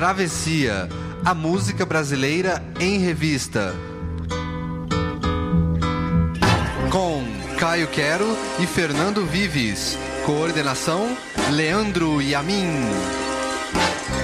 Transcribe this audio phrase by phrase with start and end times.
[0.00, 0.88] Travessia,
[1.22, 3.74] a música brasileira em revista.
[6.90, 7.22] Com
[7.58, 8.24] Caio Quero
[8.58, 9.98] e Fernando Vives.
[10.24, 11.14] Coordenação:
[11.50, 12.80] Leandro Yamin.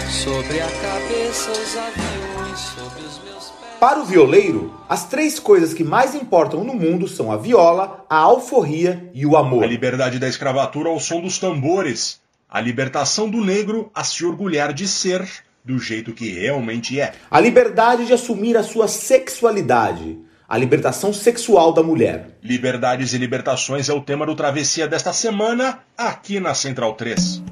[0.09, 3.77] Sobre a cabeça os aviões, sobre os meus pés.
[3.79, 8.17] Para o violeiro, as três coisas que mais importam no mundo são a viola, a
[8.17, 9.65] alforria e o amor.
[9.65, 12.19] A liberdade da escravatura ao som dos tambores.
[12.49, 15.29] A libertação do negro a se orgulhar de ser
[15.67, 17.13] do jeito que realmente é.
[17.29, 20.17] A liberdade de assumir a sua sexualidade.
[20.49, 22.39] A libertação sexual da mulher.
[22.41, 27.43] Liberdades e libertações é o tema do Travessia desta semana, aqui na Central 3.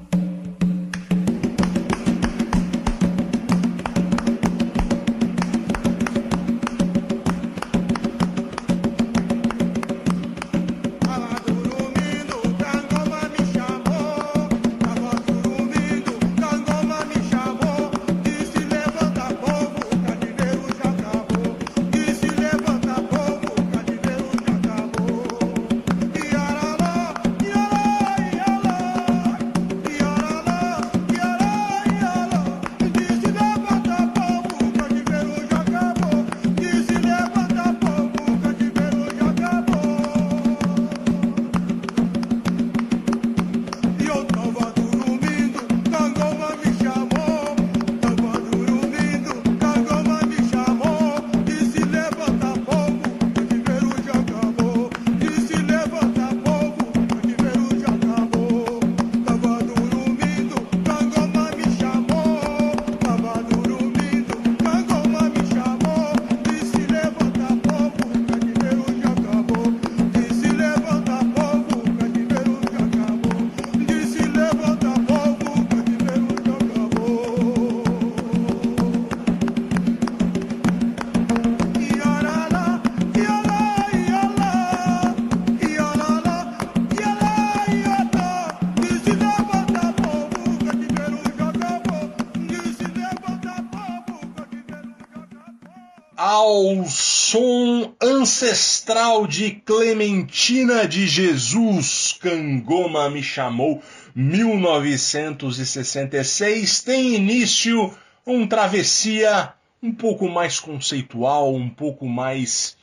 [96.64, 103.82] Ao som ancestral de Clementina de Jesus, Cangoma me chamou,
[104.14, 107.94] 1966, tem início
[108.26, 109.52] um travessia
[109.82, 112.78] um pouco mais conceitual, um pouco mais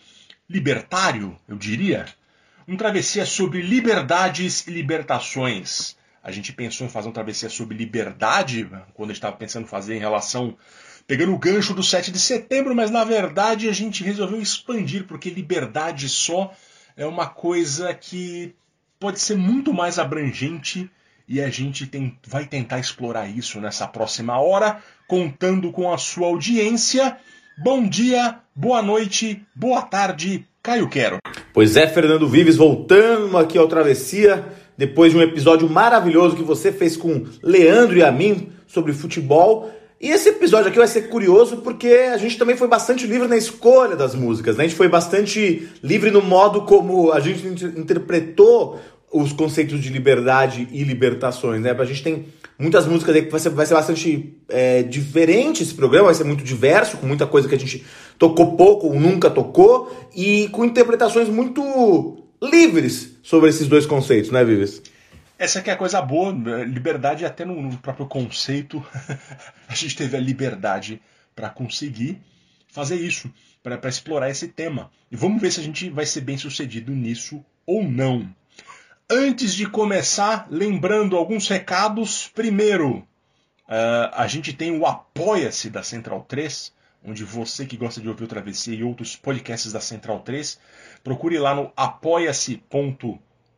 [0.48, 2.06] libertário, eu diria.
[2.68, 5.98] Um travessia sobre liberdades e libertações.
[6.24, 9.68] A gente pensou em fazer um travessia sobre liberdade, quando a gente estava pensando em
[9.68, 10.56] fazer em relação
[11.08, 15.30] pegando o gancho do 7 de setembro, mas na verdade a gente resolveu expandir, porque
[15.30, 16.54] liberdade só
[16.96, 18.54] é uma coisa que
[19.00, 20.90] pode ser muito mais abrangente
[21.28, 26.28] e a gente tem, vai tentar explorar isso nessa próxima hora, contando com a sua
[26.28, 27.18] audiência.
[27.58, 31.20] Bom dia, boa noite, boa tarde, Caio Quero.
[31.54, 34.46] Pois é, Fernando Vives, voltando aqui ao Travessia,
[34.78, 39.72] depois de um episódio maravilhoso que você fez com Leandro e a mim sobre futebol.
[40.02, 43.38] E esse episódio aqui vai ser curioso porque a gente também foi bastante livre na
[43.38, 44.64] escolha das músicas, né?
[44.64, 48.80] A gente foi bastante livre no modo como a gente inter- interpretou
[49.14, 51.76] os conceitos de liberdade e libertações, né?
[51.78, 52.26] A gente tem
[52.58, 56.24] muitas músicas aí que vai ser, vai ser bastante é, diferente esse programa, vai ser
[56.24, 57.86] muito diverso, com muita coisa que a gente
[58.18, 64.44] tocou pouco ou nunca tocou, e com interpretações muito livres sobre esses dois conceitos, né,
[64.44, 64.82] Vives?
[65.42, 66.64] Essa aqui é a coisa boa, né?
[66.66, 68.86] liberdade até no, no próprio conceito.
[69.68, 71.02] a gente teve a liberdade
[71.36, 72.22] para conseguir
[72.72, 73.28] fazer isso,
[73.64, 74.92] para explorar esse tema.
[75.10, 78.32] E vamos ver se a gente vai ser bem sucedido nisso ou não.
[79.10, 82.28] Antes de começar, lembrando alguns recados.
[82.28, 83.04] Primeiro,
[83.68, 86.72] ah, a gente tem o Apoia-se da Central 3,
[87.04, 90.60] onde você que gosta de ouvir o Travessia e outros podcasts da Central 3,
[91.04, 92.64] procure lá no apoia-se.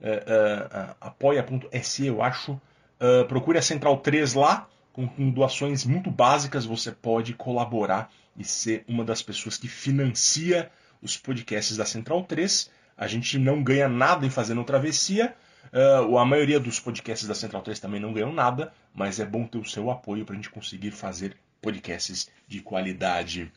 [0.03, 2.59] Eh, eh, eh, apoia.se, eu acho.
[2.99, 8.43] Ah, procure a Central 3 lá, com, com doações muito básicas você pode colaborar e
[8.43, 10.69] ser uma das pessoas que financia
[11.01, 12.69] os podcasts da Central 3.
[12.97, 15.33] A gente não ganha nada em fazendo o Travessia.
[15.71, 19.47] Ah, a maioria dos podcasts da Central 3 também não ganham nada, mas é bom
[19.47, 23.49] ter o seu apoio para a gente conseguir fazer podcasts de qualidade.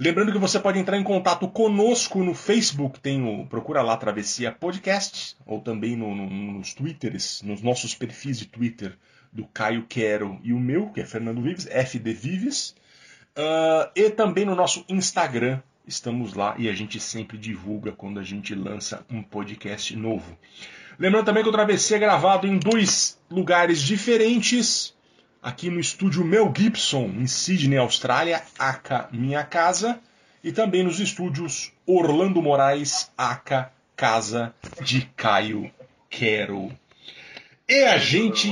[0.00, 4.52] Lembrando que você pode entrar em contato conosco no Facebook, tem o procura lá Travessia
[4.52, 8.96] Podcast, ou também no- no- nos Twitters, nos nossos perfis de Twitter
[9.32, 12.74] do Caio Quero e o meu, que é Fernando Vives, FD Vives,
[13.40, 18.22] Ah, e também no nosso Instagram, estamos lá e a gente sempre divulga quando a
[18.24, 20.36] gente lança um podcast novo.
[20.98, 24.92] Lembrando também que o Travessia é gravado em dois lugares diferentes.
[25.42, 30.00] Aqui no estúdio Mel Gibson, em Sydney, Austrália, aka Minha Casa,
[30.42, 35.70] e também nos estúdios Orlando Moraes, aka Casa de Caio
[36.08, 36.70] Quero.
[37.68, 38.50] E a gente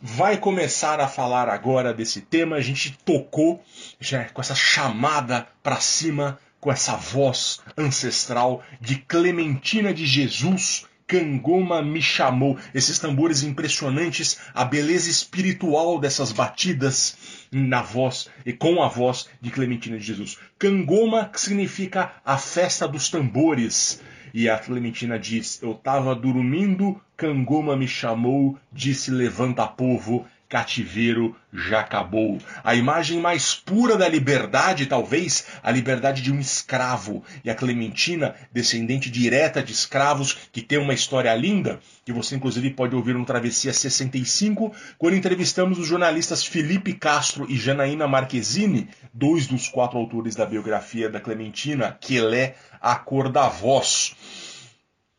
[0.00, 2.56] vai começar a falar agora desse tema.
[2.56, 3.62] A gente tocou
[4.00, 10.86] já com essa chamada para cima, com essa voz ancestral de Clementina de Jesus.
[11.10, 12.56] Cangoma me chamou.
[12.72, 19.50] Esses tambores impressionantes, a beleza espiritual dessas batidas na voz e com a voz de
[19.50, 20.38] Clementina de Jesus.
[20.56, 24.00] Cangoma que significa a festa dos tambores.
[24.32, 31.80] E a Clementina diz: Eu estava dormindo, Cangoma me chamou, disse: Levanta, povo, cativeiro já
[31.80, 32.38] acabou.
[32.64, 37.24] A imagem mais pura da liberdade, talvez, a liberdade de um escravo.
[37.44, 42.70] E a Clementina, descendente direta de escravos, que tem uma história linda, que você inclusive
[42.70, 49.46] pode ouvir no Travessia 65, quando entrevistamos os jornalistas Felipe Castro e Janaína Marquezine, dois
[49.46, 54.16] dos quatro autores da biografia da Clementina, que é a cor da voz.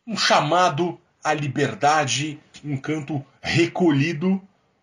[0.06, 4.42] Um chamado à liberdade, um canto recolhido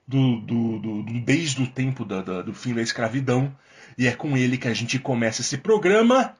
[0.09, 3.55] do, do, do, do desde o tempo da, da, do fim da escravidão.
[3.95, 6.35] E é com ele que a gente começa esse programa.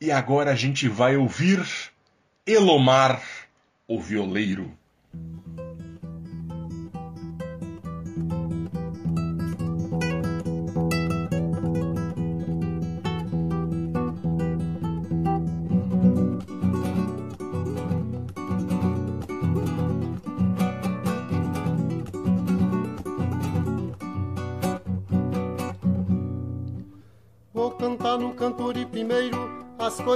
[0.00, 1.64] E agora a gente vai ouvir
[2.44, 3.22] Elomar,
[3.86, 4.76] o violeiro.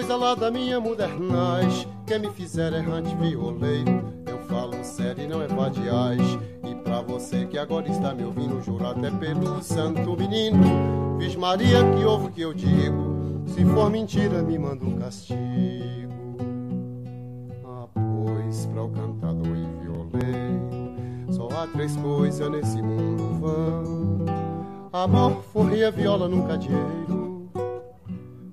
[0.09, 1.87] As coisas lá da minha modernais.
[2.07, 6.23] Quem me fizer errante violeiro, eu falo sério e não é vadiais.
[6.65, 11.19] E pra você que agora está me ouvindo, juro até pelo santo menino.
[11.19, 15.37] Viz Maria que ouve o que eu digo, se for mentira me manda um castigo.
[17.67, 24.25] Ah, pois pra o cantador e violeiro, só há três coisas nesse mundo vão.
[24.91, 27.18] Amor, forria, viola, nunca dinheiro.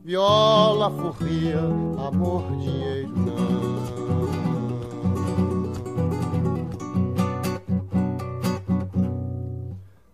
[0.05, 4.29] Viola, forria, amor, dinheiro não.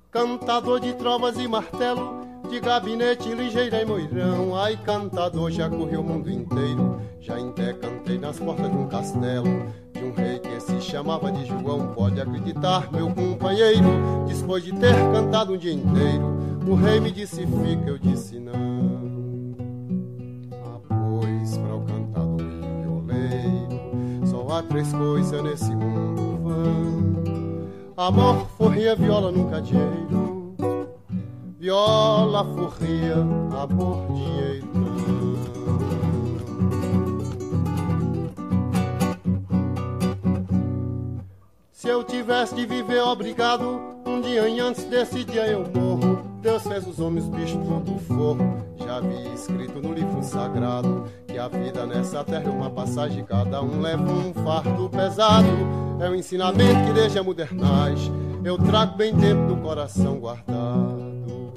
[0.10, 4.56] Cantador de trovas e martelo, de gabinete ligeira e moirão.
[4.56, 9.74] Ai, cantador, já corri o mundo inteiro, já até cantei nas portas de um castelo.
[9.92, 13.90] De um rei que se chamava de João, pode acreditar, meu companheiro.
[14.26, 18.91] Depois de ter cantado um dia inteiro, o rei me disse fica, eu disse não.
[24.64, 27.12] Três coisas nesse mundo vão
[27.98, 30.56] Amor, forria, viola, nunca dinheiro.
[31.60, 34.68] Viola, forria, amor, dinheiro.
[41.72, 46.24] Se eu tivesse de viver obrigado Um dia antes desse dia eu morro.
[46.42, 51.86] Deus fez os homens bichos tudo forro vi escrito no livro sagrado que a vida
[51.86, 55.48] nessa terra é uma passagem, cada um leva um fardo pesado.
[56.00, 57.24] É um ensinamento que desde a
[58.44, 61.54] eu trago bem dentro do coração guardado.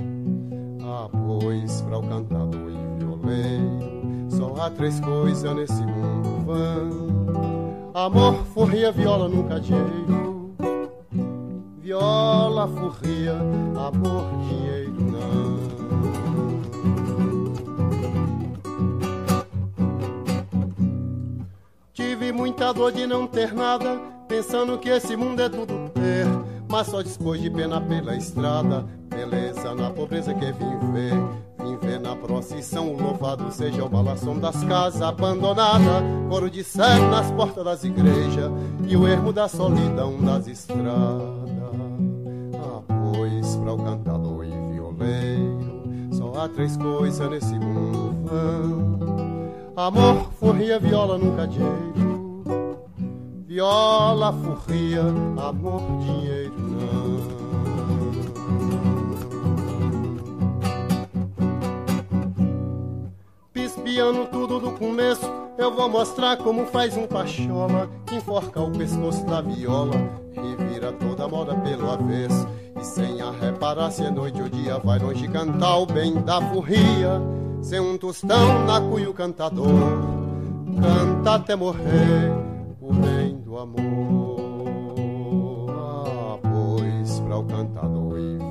[0.83, 8.45] Ah, pois, para o cantador e violeiro, só há três coisas nesse mundo vão: amor,
[8.53, 10.55] forria, viola, nunca dinheiro.
[11.81, 13.33] Viola, forria,
[13.77, 15.54] amor, dinheiro não.
[22.25, 26.27] Tive muita dor de não ter nada, pensando que esse mundo é tudo ter.
[26.67, 31.13] Mas só depois de pena pela estrada, beleza na pobreza que vim ver.
[31.63, 37.09] Vim ver na procissão o louvado seja o balação das casas abandonadas, coro de cego
[37.11, 38.51] nas portas das igrejas
[38.89, 40.89] e o ermo da solidão das estradas.
[42.55, 42.81] Ah,
[43.13, 48.95] pois para o cantador e violeiro, só há três coisas nesse mundo vão.
[49.77, 52.04] Amor, forria, viola, nunca dinheiro.
[53.47, 55.03] Viola, forria,
[55.37, 57.45] amor, dinheiro não.
[63.53, 69.27] Pispiando tudo do começo, eu vou mostrar como faz um pachola que enforca o pescoço
[69.27, 69.95] da viola
[70.33, 72.49] e vira toda a moda pelo avesso.
[72.81, 76.41] E sem a reparar se é noite ou dia, vai longe cantar o bem da
[76.41, 77.21] furria.
[77.61, 80.15] Sem um tostão na cuia o cantador
[80.81, 82.54] Canta até morrer
[83.59, 84.37] amor
[85.71, 88.45] Ah, pois para o cantador e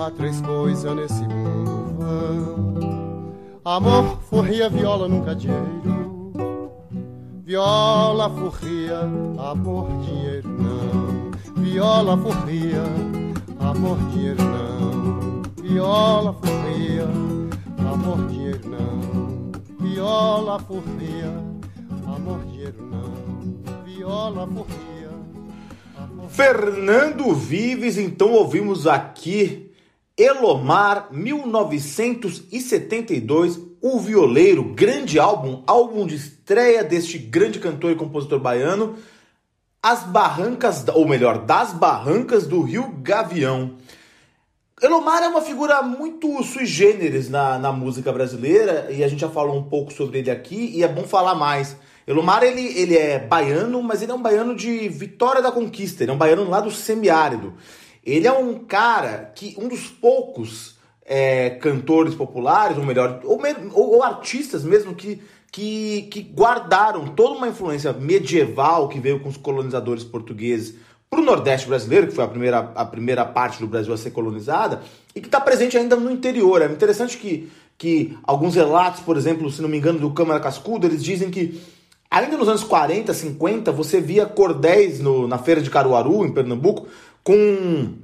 [0.00, 6.72] Há três coisas nesse mundo vão: amor, forria, viola, nunca dinheiro.
[7.44, 9.00] Viola, forria,
[9.36, 11.62] amor, dinheiro não.
[11.62, 12.82] Viola, forria,
[13.60, 15.42] amor, dinheiro não.
[15.62, 17.04] Viola, forria,
[17.92, 19.86] amor, dinheiro não.
[19.86, 21.44] Viola, forria,
[22.06, 23.09] amor, dinheiro não.
[24.00, 25.10] Viola, forria.
[25.94, 29.70] amor, Fernando Vives, então ouvimos aqui
[30.16, 38.96] Elomar 1972, O Violeiro, grande álbum, álbum de estreia deste grande cantor e compositor baiano,
[39.82, 43.74] As Barrancas, ou melhor, Das Barrancas do Rio Gavião.
[44.80, 49.28] Elomar é uma figura muito sui generis na, na música brasileira e a gente já
[49.28, 51.76] falou um pouco sobre ele aqui e é bom falar mais.
[52.06, 56.10] Elomar ele, ele é baiano, mas ele é um baiano de Vitória da Conquista, ele
[56.10, 57.54] é um baiano lá do semiárido.
[58.04, 63.40] Ele é um cara que, um dos poucos é, cantores populares, ou melhor, ou,
[63.74, 65.20] ou- ou artistas mesmo, que,
[65.52, 70.76] que, que guardaram toda uma influência medieval que veio com os colonizadores portugueses
[71.10, 74.12] para o Nordeste brasileiro, que foi a primeira, a primeira parte do Brasil a ser
[74.12, 74.80] colonizada,
[75.14, 76.62] e que está presente ainda no interior.
[76.62, 80.86] É interessante que, que alguns relatos, por exemplo, se não me engano, do Câmara Cascudo,
[80.86, 81.60] eles dizem que
[82.10, 86.86] ainda nos anos 40, 50, você via cordéis no- na feira de Caruaru, em Pernambuco,
[87.22, 87.94] com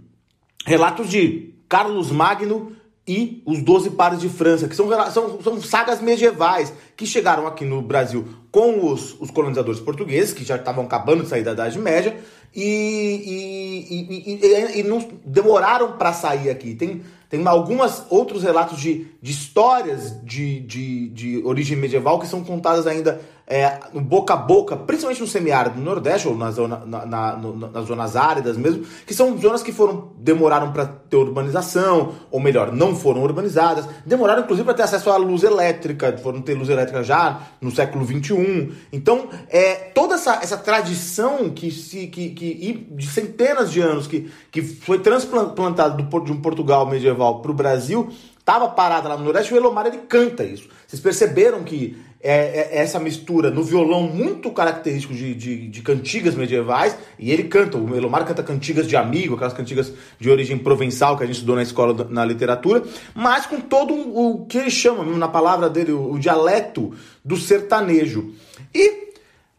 [0.64, 2.72] relatos de Carlos Magno
[3.08, 7.64] e os Doze Pares de França, que são, são, são sagas medievais que chegaram aqui
[7.64, 11.78] no Brasil com os, os colonizadores portugueses, que já estavam acabando de sair da Idade
[11.78, 12.16] Média,
[12.56, 16.74] e, e, e, e- não demoraram para sair aqui.
[16.74, 22.42] Tem, tem algumas outros relatos de, de histórias de, de, de origem medieval que são
[22.42, 26.82] contadas ainda é, no boca a boca, principalmente no semiárido do Nordeste, ou na zona,
[26.84, 32.14] na, na- nas zonas áridas mesmo, que são zonas que foram demoraram para ter urbanização,
[32.30, 36.54] ou melhor, não foram urbanizadas, demoraram inclusive para ter acesso à luz elétrica, foram ter
[36.54, 38.72] luz elétrica já no século XXI.
[38.92, 44.06] Então, é, toda essa, essa tradição que, se, que, que e de centenas de anos
[44.06, 49.16] que, que foi transplantado do, de um Portugal medieval para o Brasil, estava parada lá
[49.16, 50.68] no Nordeste, o Elomar ele canta isso.
[50.86, 56.34] Vocês perceberam que é, é essa mistura no violão muito característico de, de, de cantigas
[56.34, 61.16] medievais, e ele canta, o Elomar canta cantigas de amigo, aquelas cantigas de origem provençal
[61.16, 62.82] que a gente estudou na escola, na literatura,
[63.14, 68.32] mas com todo o que ele chama, na palavra dele, o, o dialeto do sertanejo.
[68.74, 69.12] E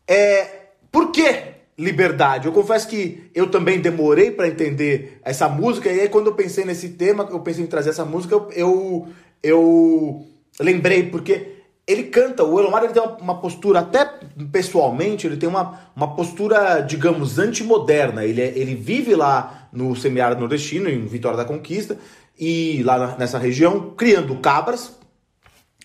[0.08, 0.48] é,
[0.92, 2.48] por que liberdade?
[2.48, 6.66] Eu confesso que eu também demorei para entender essa música, e aí quando eu pensei
[6.66, 9.08] nesse tema, eu pensei em trazer essa música, eu, eu,
[9.44, 10.26] eu
[10.60, 11.56] lembrei, porque
[11.86, 14.06] ele canta, o Elomar ele tem uma, uma postura, até
[14.52, 18.26] pessoalmente, ele tem uma, uma postura, digamos, antimoderna.
[18.26, 21.98] Ele, é- ele vive lá no semiárido nordestino, em Vitória da Conquista,
[22.38, 24.98] e lá na- nessa região, criando cabras,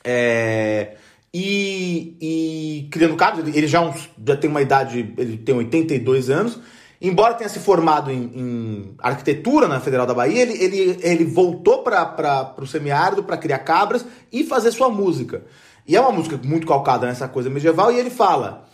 [0.02, 0.96] é,
[1.34, 3.94] e, e criando cabras, ele, já, é
[4.26, 6.58] já tem uma idade, ele tem 82 anos.
[7.00, 11.82] Embora tenha se formado em, em arquitetura na Federal da Bahia, ele, ele, ele voltou
[11.82, 15.44] para o semiárido para criar cabras e fazer sua música.
[15.86, 18.68] E é uma música muito calcada nessa coisa medieval, e ele fala: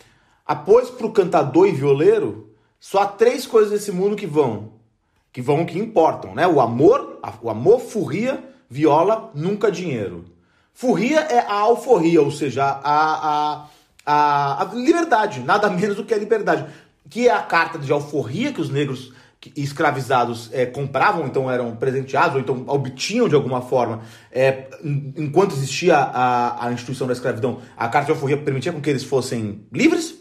[0.45, 4.73] após para o cantador e violeiro, só há três coisas nesse mundo que vão,
[5.31, 6.47] que vão, que importam, né?
[6.47, 10.25] O amor, o amor, furria, viola, nunca dinheiro.
[10.79, 13.65] Furria é a alforria, ou seja, a, a,
[14.05, 16.65] a, a liberdade, nada menos do que a liberdade.
[17.09, 19.11] Que é a carta de alforria que os negros
[19.57, 25.97] escravizados eh, compravam, então eram presenteados, ou então obtinham de alguma forma, en- enquanto existia
[25.97, 30.15] a, a instituição da escravidão, a carta de alforria permitia com que eles fossem livres,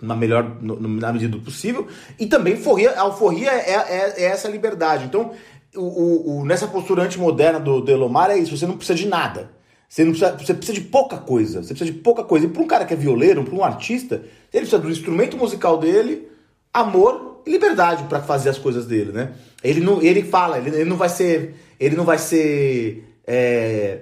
[0.00, 4.46] na melhor, na medida do possível, e também forria, a alforria é, é- é essa
[4.48, 5.04] liberdade.
[5.06, 5.32] Então,
[5.74, 9.55] o- o- nessa postura antimoderna do, do Elomar é isso, você não precisa de nada.
[9.88, 11.62] Você, precisa, você precisa de pouca coisa.
[11.62, 12.46] Você precisa de pouca coisa.
[12.46, 14.16] E para um cara que é violeiro, para um artista,
[14.52, 16.28] ele precisa do instrumento musical dele,
[16.72, 19.32] amor e liberdade para fazer as coisas dele, né?
[19.62, 24.00] Ele não, ele fala, ele, ele não vai ser, ele não vai ser é,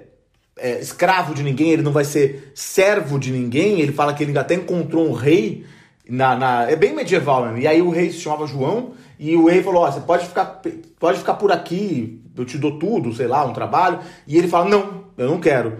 [0.57, 3.81] é, escravo de ninguém, ele não vai ser servo de ninguém.
[3.81, 5.65] Ele fala que ele até encontrou um rei
[6.07, 7.59] na, na- é bem medieval mesmo.
[7.59, 10.61] E aí o rei se chamava João e o rei falou: ó, você pode ficar,
[10.99, 13.99] pode ficar por aqui, eu te dou tudo, sei lá, um trabalho.
[14.27, 15.77] E ele fala: não, eu não quero.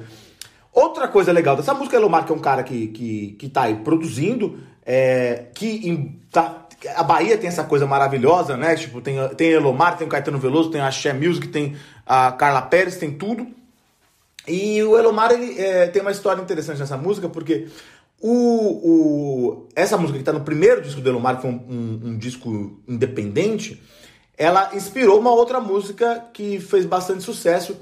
[0.73, 3.75] Outra coisa legal dessa música, Elomar, que é um cara que, que, que tá aí
[3.75, 8.75] produzindo, é, que em- tá- a Bahia tem essa coisa maravilhosa, né?
[8.75, 12.61] Tipo, tem, tem Elomar, tem o Caetano Veloso, tem a Axé Music, tem a Carla
[12.61, 13.47] Pérez, tem tudo.
[14.47, 17.67] E o Elomar ele, é, tem uma história interessante nessa música, porque
[18.21, 18.29] o,
[18.89, 22.17] o, essa música que está no primeiro disco do Elomar, que foi um, um- um
[22.17, 23.81] disco independente,
[24.37, 27.75] ela inspirou uma outra música que fez bastante sucesso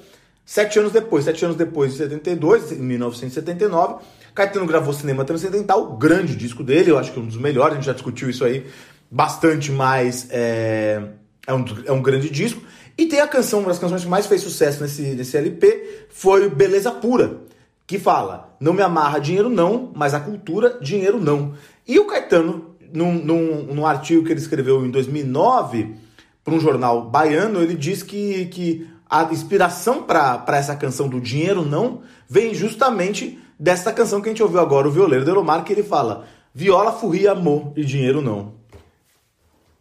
[0.45, 1.25] sete anos depois.
[1.25, 6.91] Sete anos depois, em 72, em 1979, Caetano gravou Cinema Transcendental, o grande disco dele,
[6.91, 8.65] eu acho que é um dos melhores, a gente já discutiu isso aí
[9.09, 11.01] bastante, mas é,
[11.45, 12.61] é, um, é um grande disco.
[12.97, 16.49] E tem a canção, uma das canções que mais fez sucesso nesse, nesse LP, foi
[16.49, 17.41] Beleza Pura,
[17.85, 21.53] que fala, não me amarra dinheiro não, mas a cultura, dinheiro não.
[21.87, 25.95] E o Caetano, num, num, num artigo que ele escreveu em 2009,
[26.43, 31.63] para um jornal baiano, ele diz que, que a inspiração para essa canção do Dinheiro
[31.63, 35.71] Não vem justamente desta canção que a gente ouviu agora, o Violeiro de Elomar, que
[35.71, 38.53] ele fala Viola, furria, amor e dinheiro não.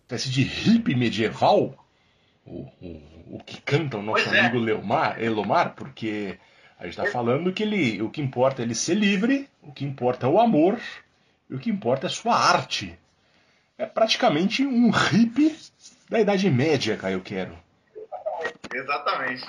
[0.02, 1.74] Espécie de hippie medieval,
[2.46, 4.40] o, o, o que canta o nosso Pois é.
[4.40, 6.38] amigo Leomar, Elomar, porque
[6.78, 9.84] a gente está falando que ele, o que importa é ele ser livre, o que
[9.84, 10.78] importa é o amor,
[11.48, 12.98] e o que importa é sua arte.
[13.76, 15.54] É praticamente um hippie
[16.12, 17.56] da Idade Média, Caio Quero.
[18.72, 19.46] Exatamente.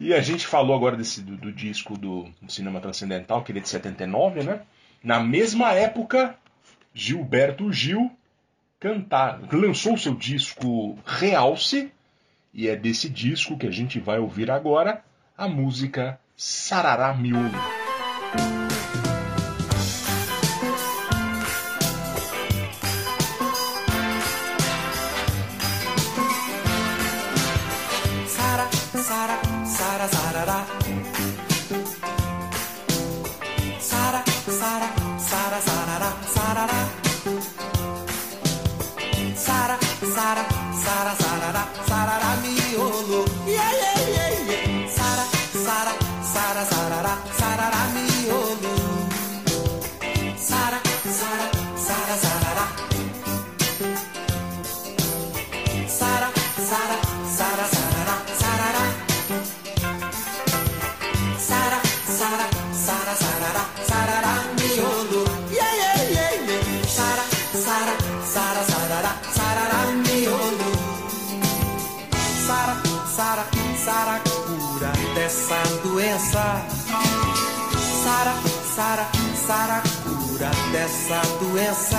[0.00, 3.62] E a gente falou agora desse, do, do disco do Cinema Transcendental, que ele é
[3.62, 4.62] de 79, né?
[5.04, 6.34] Na mesma época,
[6.92, 8.10] Gilberto Gil
[8.80, 11.92] cantar, lançou seu disco Realce,
[12.52, 15.04] e é desse disco que a gente vai ouvir agora
[15.38, 17.50] a música Sarará Miolo.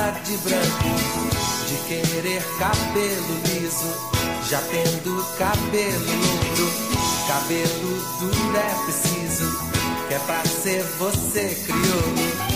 [0.05, 1.35] Doença de branco.
[1.67, 3.93] De querer cabelo liso,
[4.49, 6.85] já tendo cabelo louro.
[7.27, 9.59] Cabelo duro é preciso,
[10.07, 12.54] que é pra ser você crioulo.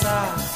[0.00, 0.47] Doença.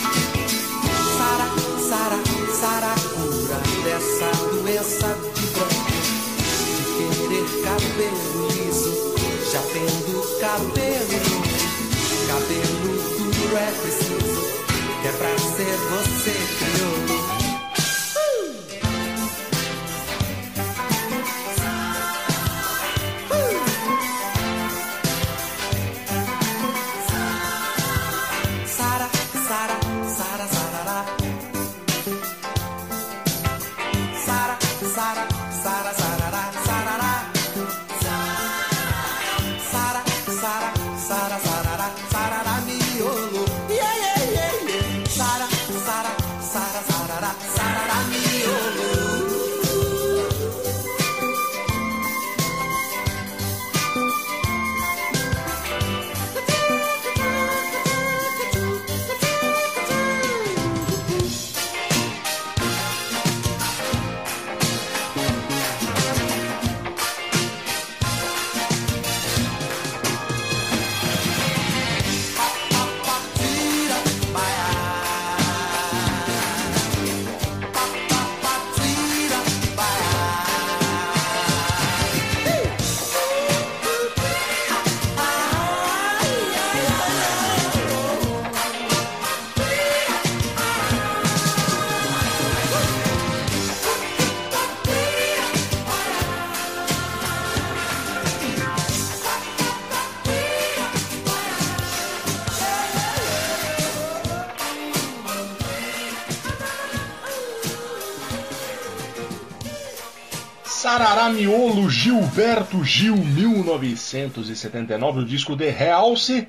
[112.02, 116.48] Gilberto Gil 1979, o disco de Realce.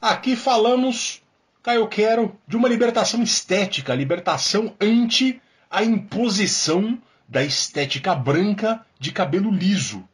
[0.00, 1.20] Aqui falamos,
[1.60, 9.50] Caio Quero, de uma libertação estética, libertação ante a imposição da estética branca de cabelo
[9.50, 10.08] liso.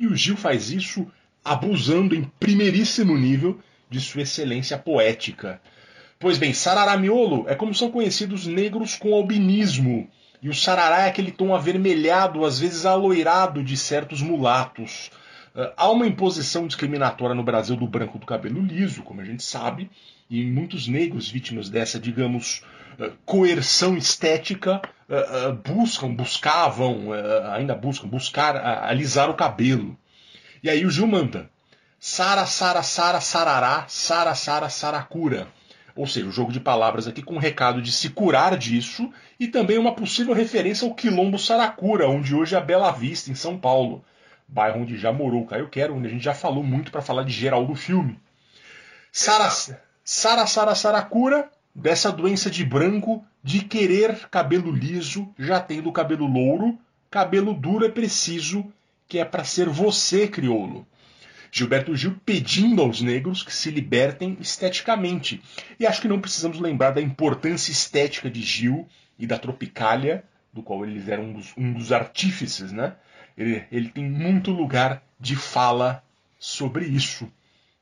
[0.00, 1.06] E o Gil faz isso
[1.44, 5.60] abusando em primeiríssimo nível de sua excelência poética.
[6.18, 10.08] Pois bem, Sarará Miolo é como são conhecidos negros com albinismo,
[10.42, 15.10] e o sarará é aquele tom avermelhado, às vezes aloirado de certos mulatos.
[15.54, 19.42] Uh, há uma imposição discriminatória no Brasil do branco do cabelo liso, como a gente
[19.42, 19.90] sabe,
[20.28, 22.62] e muitos negros vítimas dessa, digamos,
[22.98, 27.08] uh, coerção estética uh, buscam, buscavam,
[27.52, 29.96] ainda buscam, buscar alisar o cabelo.
[30.62, 31.48] E aí o Gil manda.
[31.98, 35.48] Sara, Sara, Sara, Sarará, Sara, Sara, Saracura.
[35.96, 39.48] Ou seja, o jogo de palavras aqui com o recado de se curar disso e
[39.48, 43.58] também uma possível referência ao Quilombo Saracura, onde hoje é a Bela Vista, em São
[43.58, 44.04] Paulo,
[44.46, 47.24] bairro onde já morou o Caio Quero, onde a gente já falou muito para falar
[47.24, 48.20] de geral do filme.
[49.10, 49.50] Sara,
[50.04, 56.78] Sara, Sara, Saracura, dessa doença de branco, de querer cabelo liso, já tendo cabelo louro,
[57.10, 58.70] cabelo duro é preciso,
[59.08, 60.86] que é para ser você, crioulo.
[61.56, 65.42] Gilberto Gil pedindo aos negros que se libertem esteticamente.
[65.80, 68.86] E acho que não precisamos lembrar da importância estética de Gil
[69.18, 72.94] e da Tropicália, do qual eles eram um dos, um dos artífices, né?
[73.38, 76.04] Ele, ele tem muito lugar de fala
[76.38, 77.26] sobre isso.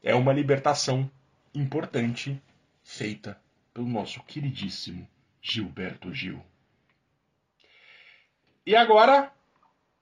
[0.04, 1.10] É uma libertação
[1.52, 2.40] importante
[2.84, 3.37] feita
[3.72, 5.04] pelo nosso queridíssimo
[5.42, 6.40] Gilberto Gil.
[8.64, 9.32] E agora,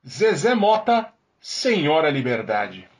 [0.06, 2.91] Zezé Mota, Senhora Liberdade.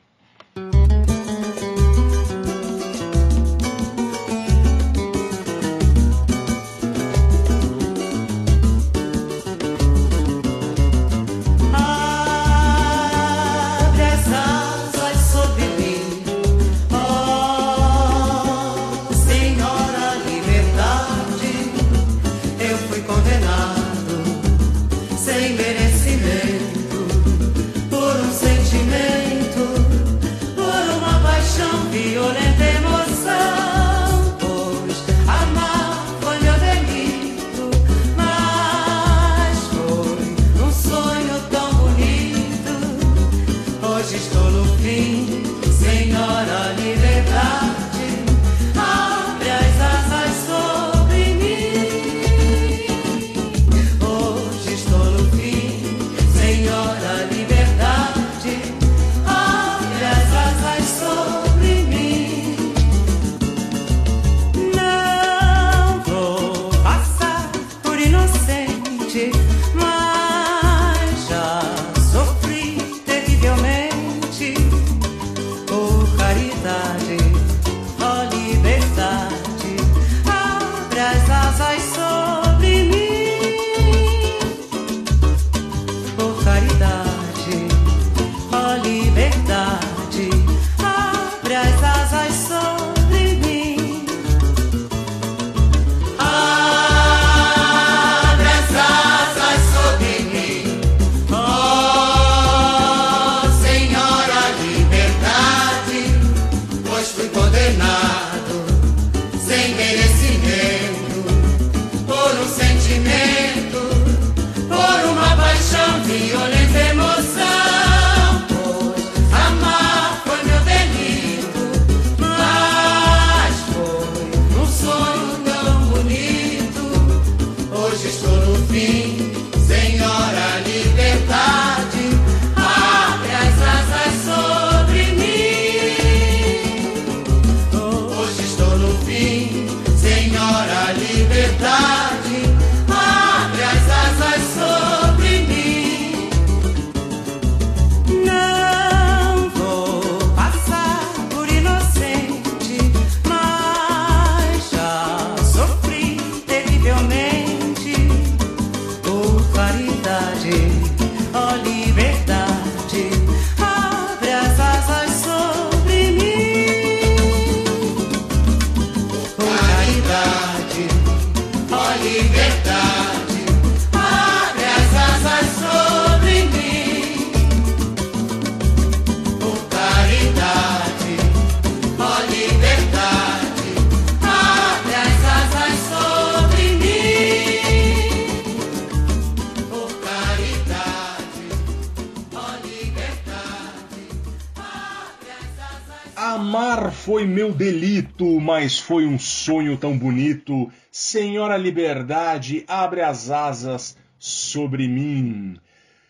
[196.25, 200.71] Amar foi meu delito, mas foi um sonho tão bonito.
[200.89, 205.57] Senhora Liberdade, abre as asas sobre mim.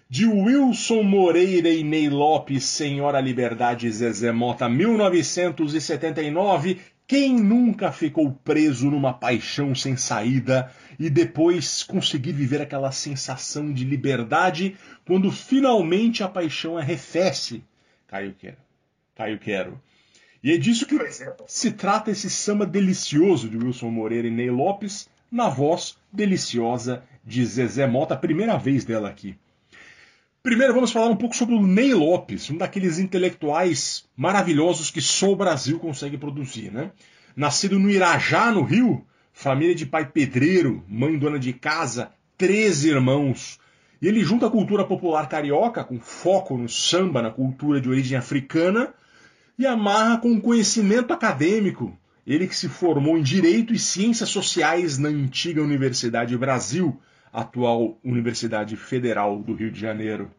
[0.07, 6.79] De Wilson Moreira e Ney Lopes, Senhora Liberdade Zezé Mota, 1979.
[7.07, 13.83] Quem nunca ficou preso numa paixão sem saída e depois conseguir viver aquela sensação de
[13.83, 17.63] liberdade quando finalmente a paixão arrefece?
[18.05, 18.57] Caio Quero.
[19.15, 19.81] Caio Quero.
[20.43, 20.97] E é disso que
[21.47, 27.45] se trata esse samba delicioso de Wilson Moreira e Ney Lopes, na voz deliciosa de
[27.45, 29.37] Zezé Mota, primeira vez dela aqui.
[30.43, 35.31] Primeiro vamos falar um pouco sobre o Ney Lopes, um daqueles intelectuais maravilhosos que só
[35.31, 36.91] o Brasil consegue produzir, né?
[37.33, 43.57] Nascido no Irajá, no Rio, família de pai pedreiro, mãe dona de casa, três irmãos.
[44.01, 48.17] E ele junta a cultura popular carioca, com foco no samba, na cultura de origem
[48.17, 48.93] africana,
[49.57, 51.97] e amarra com conhecimento acadêmico.
[52.25, 56.99] Ele que se formou em Direito e Ciências Sociais na antiga Universidade Brasil,
[57.31, 60.31] atual Universidade Federal do Rio de Janeiro.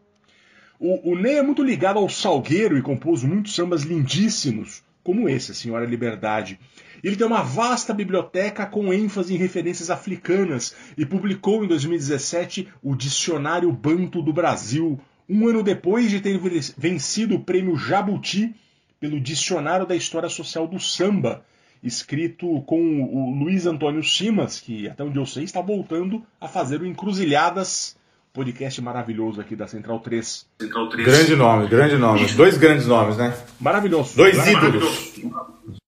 [0.79, 5.53] O, o Ney é muito ligado ao Salgueiro e compôs muitos sambas lindíssimos, como esse,
[5.53, 6.59] A Senhora Liberdade.
[7.03, 12.96] Ele tem uma vasta biblioteca com ênfase em referências africanas e publicou em 2017 o
[12.96, 14.98] Dicionário Banto do Brasil,
[15.29, 16.38] um ano depois de ter
[16.77, 18.55] vencido o prêmio Jabuti
[19.00, 21.44] pelo Dicionário da História Social do Samba,
[21.83, 26.80] escrito com o Luiz Antônio Simas, que até onde eu sei está voltando a fazer
[26.80, 27.96] o Encruzilhadas,
[28.33, 30.46] podcast maravilhoso aqui da Central 3.
[30.61, 31.07] Central 3.
[31.07, 32.26] Grande nome, grande nome.
[32.33, 33.37] Dois grandes nomes, né?
[33.61, 34.16] Maravilhoso.
[34.16, 35.20] Dois Maravilhoso.
[35.20, 35.80] ídolos.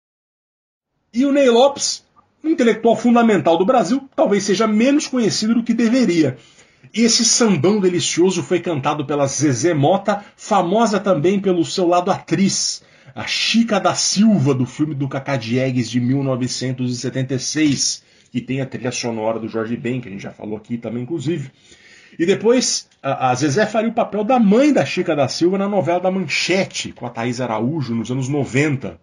[1.12, 2.04] E o Ney Lopes,
[2.44, 6.36] um intelectual fundamental do Brasil, talvez seja menos conhecido do que deveria.
[6.94, 12.82] Esse sambão delicioso foi cantado pela Zezé Mota, famosa também pelo seu lado atriz,
[13.14, 18.92] a Chica da Silva, do filme do Cacá Diegues de 1976, que tem a trilha
[18.92, 21.50] sonora do Jorge Ben, que a gente já falou aqui também, inclusive.
[22.18, 26.00] E depois, a Zezé faria o papel da mãe da Chica da Silva na novela
[26.00, 28.98] da Manchete, com a Thaís Araújo, nos anos 90.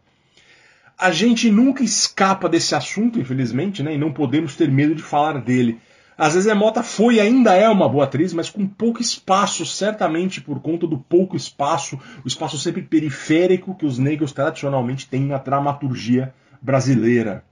[0.97, 3.95] A gente nunca escapa desse assunto, infelizmente, né?
[3.95, 5.79] E não podemos ter medo de falar dele.
[6.17, 10.39] A Zezé Mota foi e ainda é uma boa atriz, mas com pouco espaço, certamente
[10.41, 15.37] por conta do pouco espaço, o espaço sempre periférico que os negros tradicionalmente têm na
[15.39, 17.43] dramaturgia brasileira.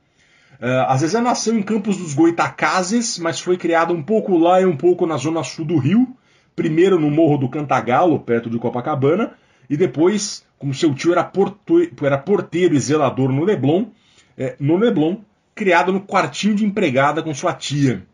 [0.59, 4.65] Uh, a Zezé nasceu em Campos dos Goitacazes, mas foi criada um pouco lá e
[4.65, 6.15] um pouco na zona sul do Rio.
[6.55, 9.31] Primeiro no Morro do Cantagalo, perto de Copacabana,
[9.67, 13.85] e depois, como seu tio era, porto- era porteiro e zelador no Leblon,
[14.37, 15.17] eh, no Leblon,
[15.55, 18.05] criada no quartinho de empregada com sua tia.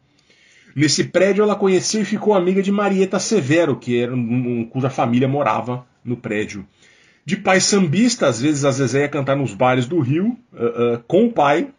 [0.77, 4.91] Nesse prédio ela conheceu e ficou amiga de Marieta Severo, que era um, um- cuja
[4.91, 6.67] família morava no prédio.
[7.25, 11.01] De pai sambista, às vezes a Zezé ia cantar nos bares do Rio ah, ah,
[11.07, 11.69] com o pai,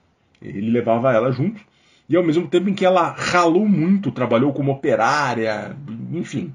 [0.43, 1.61] ele levava ela junto,
[2.09, 5.77] e ao mesmo tempo em que ela ralou muito, trabalhou como operária,
[6.13, 6.53] enfim.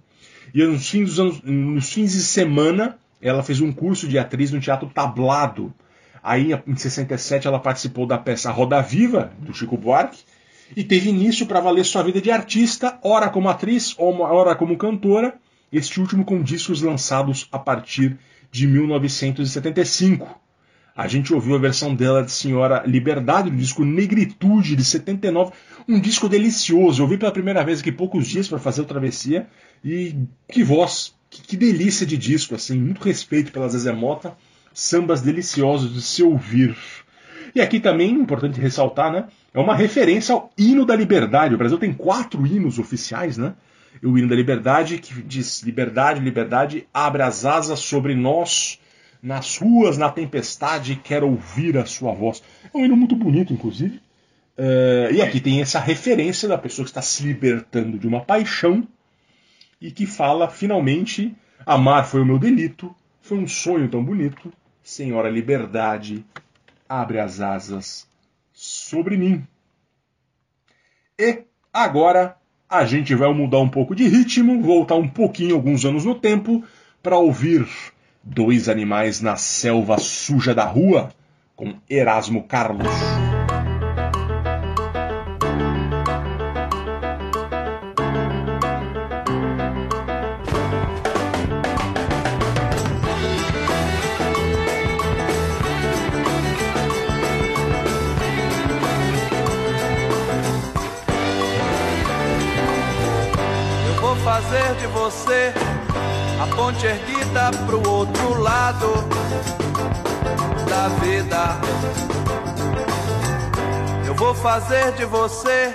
[0.54, 4.52] E nos fins, dos anos, nos fins de semana ela fez um curso de atriz
[4.52, 5.74] no Teatro Tablado.
[6.22, 10.20] Aí, em 67, ela participou da peça Roda Viva, do Chico Buarque,
[10.76, 15.36] e teve início para valer sua vida de artista, ora como atriz, ora como cantora,
[15.72, 18.18] este último com discos lançados a partir
[18.52, 20.40] de 1975.
[20.96, 25.52] A gente ouviu a versão dela de Senhora Liberdade, do disco Negritude, de 79,
[25.88, 27.02] um disco delicioso.
[27.02, 29.48] Eu ouvi pela primeira vez aqui poucos dias para fazer o Travessia,
[29.84, 30.16] e
[30.48, 34.38] que voz, que, que delícia de disco, assim, muito respeito pela Zezé Mota,
[34.72, 36.78] sambas deliciosos de se ouvir.
[37.56, 39.26] E aqui também, importante ressaltar, né?
[39.54, 41.54] É uma referência ao hino da liberdade.
[41.54, 43.54] O Brasil tem quatro hinos oficiais, né?
[44.02, 48.80] O hino da liberdade, que diz liberdade, liberdade, abre as asas sobre nós,
[49.22, 52.42] nas ruas, na tempestade, quero ouvir a sua voz.
[52.74, 54.02] É um hino muito bonito, inclusive.
[54.58, 58.88] É, e aqui tem essa referência da pessoa que está se libertando de uma paixão
[59.80, 61.36] e que fala, finalmente,
[61.66, 64.52] amar foi o meu delito, foi um sonho tão bonito,
[64.84, 66.26] Senhora Liberdade,
[66.88, 68.08] abre as asas
[68.64, 69.46] sobre mim.
[71.20, 72.38] E agora
[72.70, 76.64] a gente vai mudar um pouco de ritmo, voltar um pouquinho, alguns anos no tempo,
[77.02, 77.68] para ouvir
[78.24, 81.12] Dois Animais na Selva Suja da Rua,
[81.58, 82.88] com Erasmo Carlos.
[104.54, 105.54] Fazer de você
[106.40, 108.88] a ponte erguida pro outro lado.
[110.70, 111.58] da vida.
[114.06, 115.74] Eu vou fazer de você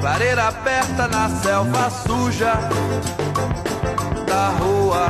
[0.00, 2.54] clareira aberta na selva suja
[4.26, 5.06] da rua.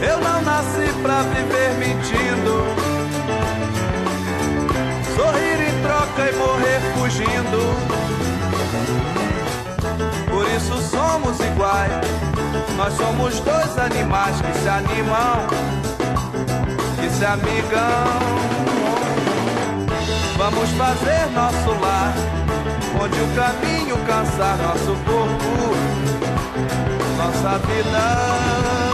[0.00, 2.64] Eu não nasci pra viver mentindo,
[5.16, 8.08] sorrir em troca e morrer fugindo.
[10.58, 11.92] Isso somos iguais.
[12.76, 15.46] Nós somos dois animais que se animam,
[17.00, 18.18] que se amigam.
[20.36, 22.12] Vamos fazer nosso lar,
[23.00, 25.76] onde o caminho cansar nosso corpo,
[27.16, 28.87] nossa vida.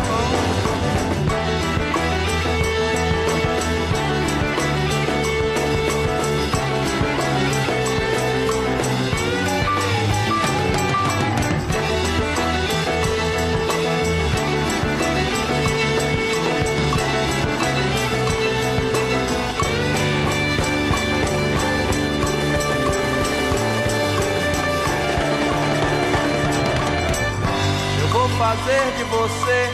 [28.38, 29.70] Fazer de você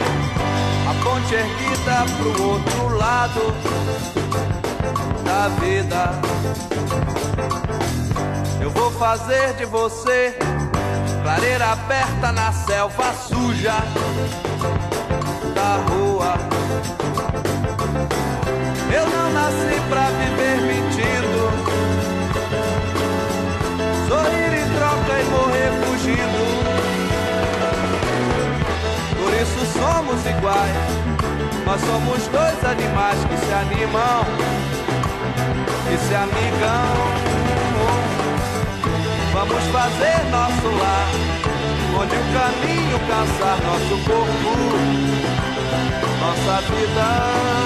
[0.87, 3.41] a ponte erguida pro outro lado
[5.23, 6.11] da vida.
[8.61, 10.37] Eu vou fazer de você
[11.23, 13.75] clareira aberta na selva suja
[15.55, 16.35] da rua.
[18.93, 21.49] Eu não nasci pra viver mentindo,
[24.07, 26.70] sorrir em troca e morrer fugindo.
[29.41, 30.75] Isso somos iguais.
[31.65, 34.23] Nós somos dois animais que se animam,
[35.89, 37.31] que se amigam.
[39.33, 41.07] Vamos fazer nosso lar,
[41.99, 44.51] onde o caminho cansar nosso corpo,
[46.19, 47.60] nossa vida.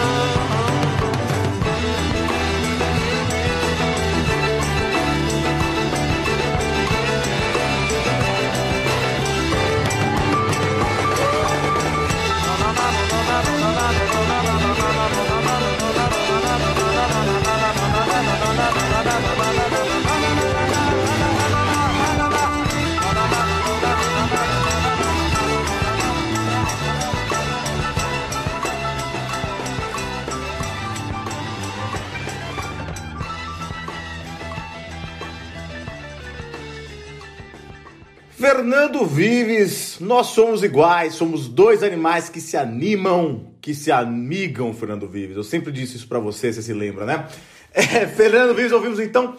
[38.65, 45.07] Fernando Vives, nós somos iguais, somos dois animais que se animam, que se amigam, Fernando
[45.07, 45.37] Vives.
[45.37, 47.27] Eu sempre disse isso pra você, você se lembra, né?
[47.71, 49.37] É, Fernando Vives, ouvimos então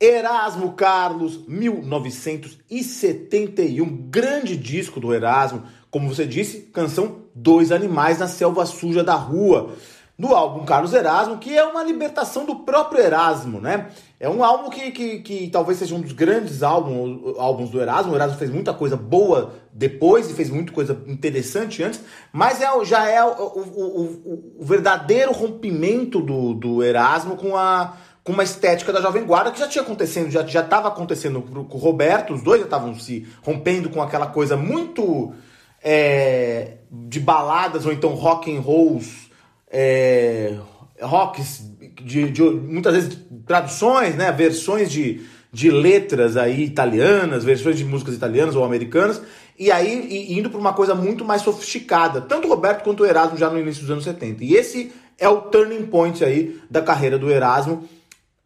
[0.00, 8.66] Erasmo Carlos, 1971, grande disco do Erasmo, como você disse, canção Dois Animais na Selva
[8.66, 9.76] Suja da Rua,
[10.16, 13.88] do álbum Carlos Erasmo, que é uma libertação do próprio Erasmo, né?
[14.20, 18.12] É um álbum que, que, que talvez seja um dos grandes álbum, álbuns do Erasmo.
[18.12, 22.00] O Erasmo fez muita coisa boa depois e fez muita coisa interessante antes,
[22.32, 27.94] mas é, já é o, o, o, o verdadeiro rompimento do, do Erasmo com a,
[28.22, 31.76] com uma estética da Jovem Guarda que já tinha acontecendo, já já estava acontecendo com
[31.76, 35.34] o Roberto, os dois já estavam se rompendo com aquela coisa muito
[35.82, 39.23] é, de baladas ou então rock and rolls,
[39.76, 40.54] é,
[41.02, 41.62] rocks
[42.00, 45.22] de, de- muitas vezes traduções, né, versões de,
[45.52, 49.20] de letras aí italianas, versões de músicas italianas ou americanas,
[49.58, 53.36] e aí e- indo para uma coisa muito mais sofisticada, tanto Roberto quanto o Erasmo
[53.36, 54.44] já no início dos anos 70.
[54.44, 57.88] E esse é o turning point aí da carreira do Erasmo,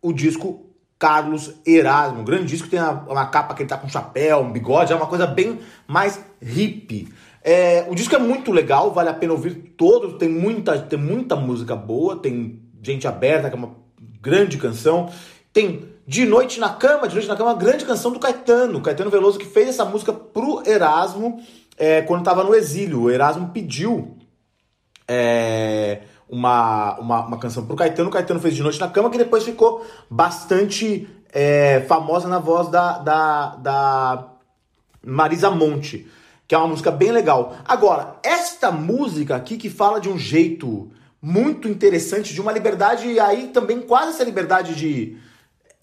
[0.01, 0.65] o disco
[0.99, 4.51] Carlos Erasmo, um grande disco, tem uma, uma capa que ele tá com chapéu, um
[4.51, 7.09] bigode, é uma coisa bem mais hippie.
[7.51, 11.35] É, o disco é muito legal, vale a pena ouvir todo, tem muita, tem muita
[11.35, 13.75] música boa, tem Gente Aberta, que é uma
[14.21, 15.11] grande canção,
[15.51, 18.83] tem De Noite na Cama, De Noite na Cama é uma grande canção do Caetano,
[18.83, 21.43] Caetano Veloso que fez essa música pro Erasmo
[21.79, 23.05] é, quando estava no exílio.
[23.05, 24.19] O Erasmo pediu
[25.09, 28.11] é, uma, uma, uma canção pro Caetano.
[28.11, 32.69] O Caetano fez De Noite na Cama, que depois ficou bastante é, famosa na voz
[32.69, 34.29] da, da, da
[35.03, 36.07] Marisa Monte,
[36.49, 37.59] que é uma música bem legal.
[37.67, 40.91] Agora, esta música aqui que fala de um jeito
[41.21, 45.19] muito interessante, de uma liberdade, e aí também quase essa liberdade de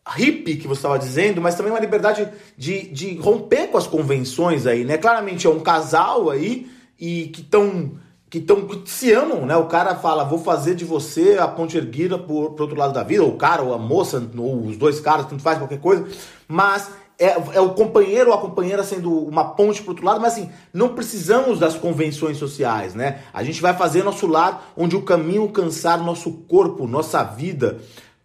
[0.07, 4.65] hippie que você estava dizendo, mas também uma liberdade de, de romper com as convenções
[4.65, 4.97] aí, né?
[4.97, 6.67] Claramente é um casal aí
[6.99, 7.99] e que estão
[8.29, 9.55] que, tão, que se amam, né?
[9.55, 13.23] O cara fala, vou fazer de você a ponte erguida pro, outro lado da vida,
[13.23, 16.07] ou o cara, ou a moça, ou os dois caras, tanto faz qualquer coisa,
[16.47, 20.33] mas é, é o companheiro ou a companheira sendo uma ponte pro outro lado, mas
[20.33, 23.19] assim, não precisamos das convenções sociais, né?
[23.33, 27.79] A gente vai fazer nosso lar onde o caminho cansar nosso corpo, nossa vida.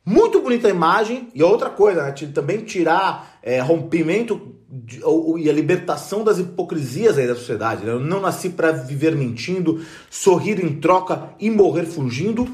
[0.04, 1.28] Muito bonita a imagem.
[1.34, 2.12] E outra coisa, né?
[2.34, 7.84] Também tirar é, rompimento de- ou- e a libertação das hipocrisias aí da sociedade.
[7.84, 7.92] Né?
[7.92, 12.48] Eu não nasci para viver mentindo, sorrir em troca e morrer fugindo.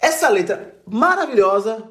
[0.00, 1.82] Essa letra maravilhosa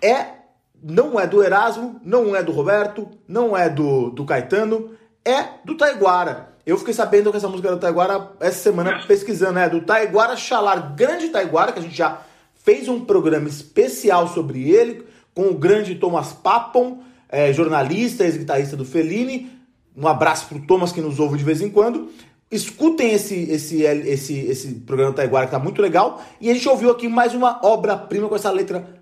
[0.00, 0.37] é
[0.82, 4.90] não é do Erasmo, não é do Roberto, não é do, do Caetano,
[5.24, 6.48] é do Taiguara.
[6.64, 9.68] Eu fiquei sabendo que essa música era do Taiguara essa semana pesquisando, né?
[9.68, 12.20] Do Taiguara Xalar, grande Taiguara, que a gente já
[12.54, 15.04] fez um programa especial sobre ele,
[15.34, 16.98] com o grande Thomas Papon,
[17.28, 19.50] é, jornalista, ex-guitarrista do Fellini.
[19.96, 22.10] Um abraço pro Thomas que nos ouve de vez em quando.
[22.50, 26.22] Escutem esse, esse, esse, esse programa do Taiguara que tá muito legal.
[26.40, 28.97] E a gente ouviu aqui mais uma obra-prima com essa letra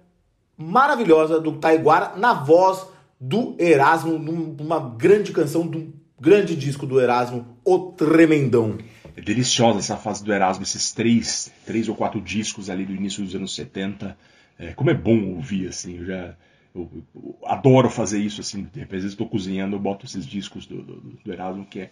[0.56, 2.86] maravilhosa do Taiguara na voz
[3.20, 8.78] do Erasmo, num- numa grande canção um grande disco do Erasmo, O Tremendão.
[9.16, 13.24] É deliciosa essa fase do Erasmo, esses três, três ou quatro discos ali do início
[13.24, 14.16] dos anos 70.
[14.58, 16.34] É, como é bom ouvir, assim, eu já
[16.74, 20.82] eu, eu adoro fazer isso, assim, de repente, estou cozinhando, eu boto esses discos do,
[20.82, 20.94] do,
[21.24, 21.90] do Erasmo, que é,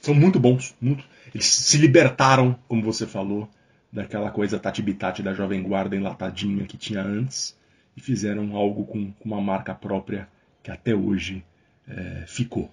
[0.00, 1.04] são muito bons, muito.
[1.32, 3.48] Eles se libertaram, como você falou,
[3.92, 7.56] daquela coisa tati-bitati da Jovem Guarda enlatadinha que tinha antes,
[7.96, 10.28] e fizeram algo com, uma marca própria
[10.62, 11.44] que até hoje
[11.86, 12.70] é, ficou.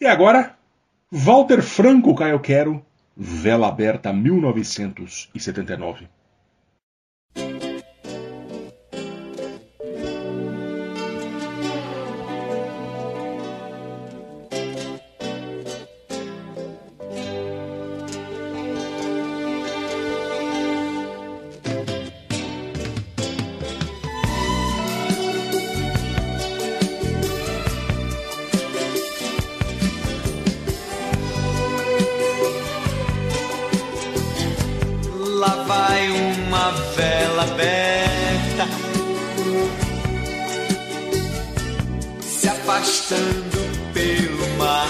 [0.00, 0.56] E agora,
[1.10, 2.84] Walter Franco Caio Quero,
[3.16, 6.08] Vela Aberta 1979.
[36.62, 38.68] Uma vela aberta.
[42.20, 43.58] Se afastando
[43.92, 44.88] pelo mar.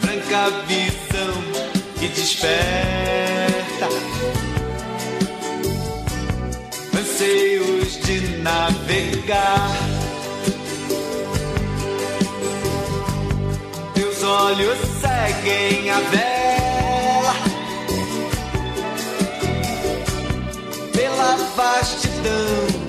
[0.00, 1.42] Branca visão
[1.98, 3.88] que desperta.
[6.96, 9.76] Anseios de navegar.
[13.94, 16.35] Teus olhos seguem a vela
[21.56, 22.85] vastidão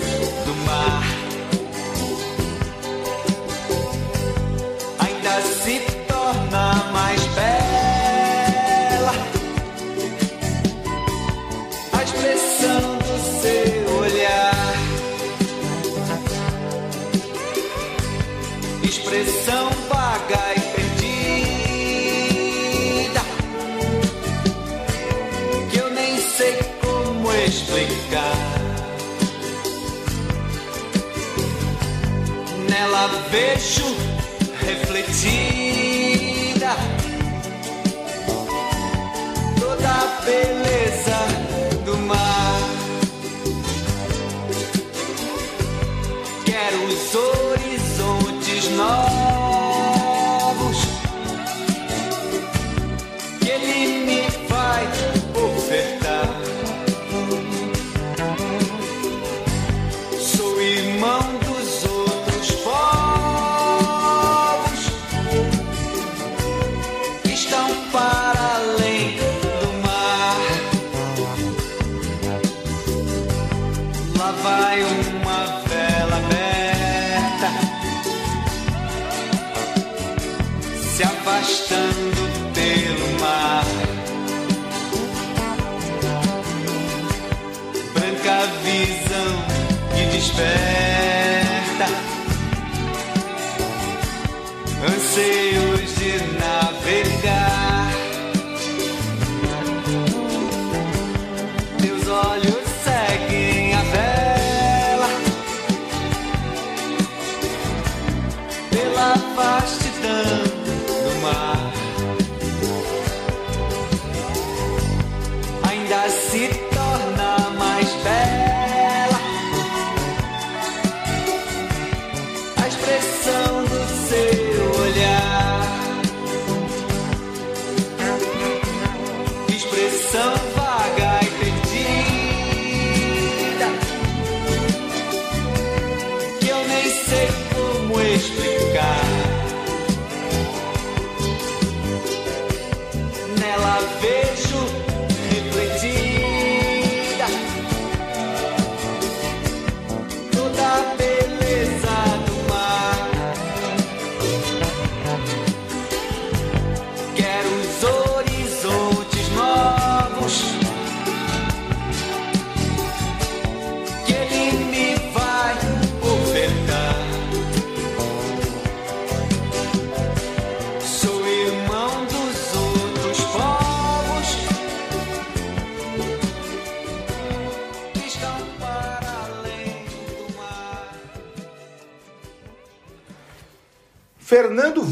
[33.30, 33.77] fish.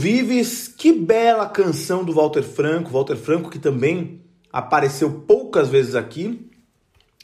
[0.05, 2.91] Vives, que bela canção do Walter Franco.
[2.91, 4.21] Walter Franco que também
[4.53, 6.47] apareceu poucas vezes aqui.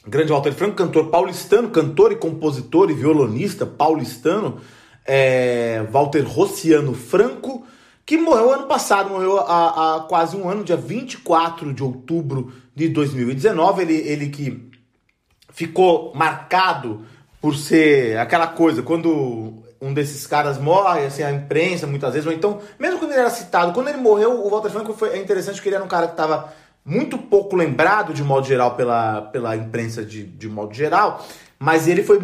[0.04, 4.60] Grande Walter Franco, cantor paulistano, cantor e compositor e violonista paulistano.
[5.06, 7.64] É, Walter Rossiano Franco,
[8.04, 12.88] que morreu ano passado, morreu há, há quase um ano, dia 24 de outubro de
[12.88, 13.82] 2019.
[13.82, 14.68] Ele, ele que
[15.52, 17.06] ficou marcado
[17.40, 22.32] por ser aquela coisa, quando um desses caras morre, assim, a imprensa muitas vezes, ou
[22.32, 25.56] então, mesmo quando ele era citado, quando ele morreu, o Walter Franco foi é interessante
[25.56, 26.52] porque ele era um cara que estava
[26.84, 31.26] muito pouco lembrado de modo geral pela, pela imprensa de, de modo geral,
[31.58, 32.20] mas ele foi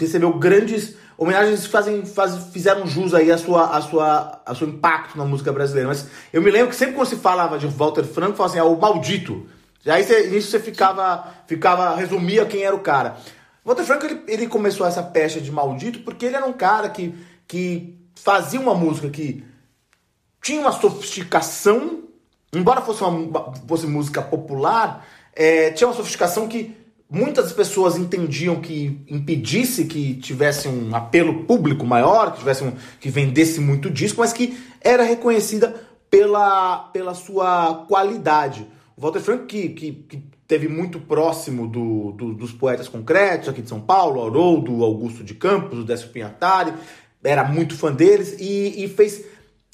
[0.00, 4.68] recebeu grandes homenagens que fazem, faz, fizeram jus aí a sua, a sua, a seu
[4.68, 5.88] impacto na música brasileira.
[5.88, 8.64] Mas eu me lembro que sempre quando se falava de Walter Franco, falava assim, ah,
[8.64, 9.46] o maldito.
[9.86, 13.16] Aí você, nisso você ficava, ficava, resumia quem era o cara.
[13.64, 17.14] Walter Franco ele, ele começou essa pecha de maldito porque ele era um cara que,
[17.46, 19.44] que fazia uma música que
[20.42, 22.04] tinha uma sofisticação,
[22.52, 26.76] embora fosse uma fosse música popular, é, tinha uma sofisticação que
[27.08, 33.08] muitas pessoas entendiam que impedisse que tivesse um apelo público maior, que tivesse um, que
[33.08, 35.74] vendesse muito disco, mas que era reconhecida
[36.10, 38.66] pela, pela sua qualidade.
[38.96, 43.62] O Walter Franco, que, que, que teve muito próximo do, do, dos poetas concretos aqui
[43.62, 46.74] de São Paulo, Haroldo, Augusto de Campos, o Décio Pinhatari,
[47.22, 49.24] era muito fã deles e, e, fez,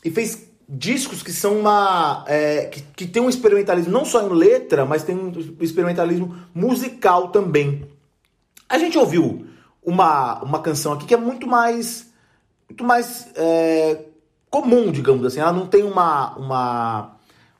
[0.04, 2.24] e fez discos que são uma.
[2.26, 7.28] É, que, que tem um experimentalismo não só em letra, mas tem um experimentalismo musical
[7.28, 7.88] também.
[8.68, 9.46] A gente ouviu
[9.82, 12.10] uma, uma canção aqui que é muito mais.
[12.68, 14.04] muito mais é,
[14.50, 15.40] comum, digamos assim.
[15.40, 17.16] Ela não tem uma, uma,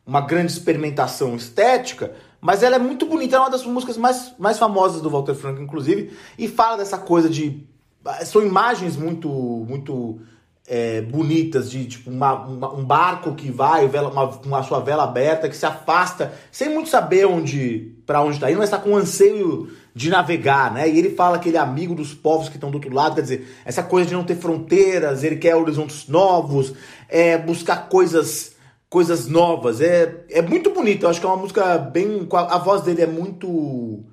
[0.07, 3.37] uma grande experimentação estética, mas ela é muito bonita.
[3.37, 7.29] É uma das músicas mais, mais famosas do Walter Franco, inclusive, e fala dessa coisa
[7.29, 7.67] de.
[8.25, 9.29] São imagens muito.
[9.29, 10.21] muito
[10.69, 14.81] é, bonitas de tipo uma, uma, um barco que vai vela, uma, com a sua
[14.81, 18.79] vela aberta que se afasta sem muito saber onde para onde está indo mas está
[18.79, 22.57] com anseio de navegar né e ele fala que ele é amigo dos povos que
[22.57, 26.07] estão do outro lado quer dizer essa coisa de não ter fronteiras ele quer horizontes
[26.07, 26.75] novos
[27.09, 28.55] é buscar coisas
[28.89, 32.83] coisas novas é é muito bonito eu acho que é uma música bem a voz
[32.83, 34.05] dele é muito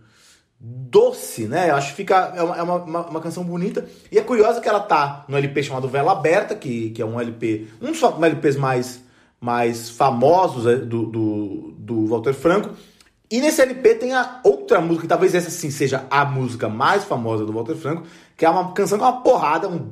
[0.65, 1.69] doce, né?
[1.69, 2.33] Eu acho que fica.
[2.35, 3.87] É uma, é uma, uma, canção bonita.
[4.11, 7.19] E é curiosa que ela tá no LP chamado Vela Aberta, que, que é um
[7.19, 7.67] LP.
[7.81, 9.01] Um dos LPs mais,
[9.39, 12.71] mais famosos né, do, do, do Walter Franco.
[13.29, 17.03] E nesse LP tem a outra música, que talvez essa sim seja a música mais
[17.03, 18.03] famosa do Walter Franco,
[18.37, 19.91] que é uma canção com uma porrada, um,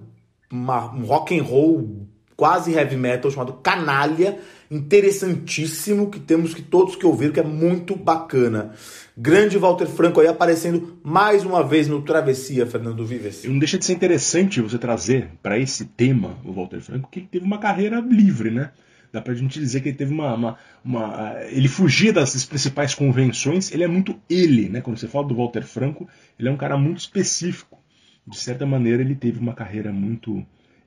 [0.52, 4.38] uma, um rock and roll quase heavy metal chamado Canalha,
[4.70, 8.74] interessantíssimo, que temos que todos que ouvir, que é muito bacana.
[9.16, 13.44] Grande Walter Franco aí aparecendo mais uma vez no Travessia, Fernando Vives.
[13.44, 17.28] Não deixa de ser interessante você trazer para esse tema o Walter Franco, que ele
[17.32, 18.72] teve uma carreira livre, né?
[19.12, 23.72] Dá pra gente dizer que ele teve uma, uma, uma, Ele fugia das principais convenções,
[23.72, 24.82] ele é muito ele, né?
[24.82, 26.10] Quando você fala do Walter Franco,
[26.40, 27.78] ele é um cara muito específico.
[28.26, 30.44] De certa maneira, ele teve uma carreira muito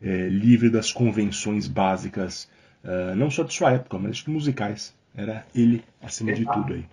[0.07, 2.49] é, livre das convenções básicas,
[2.85, 4.95] uh, não só de sua época, mas musicais.
[5.17, 6.85] Era ele acima de tudo aí.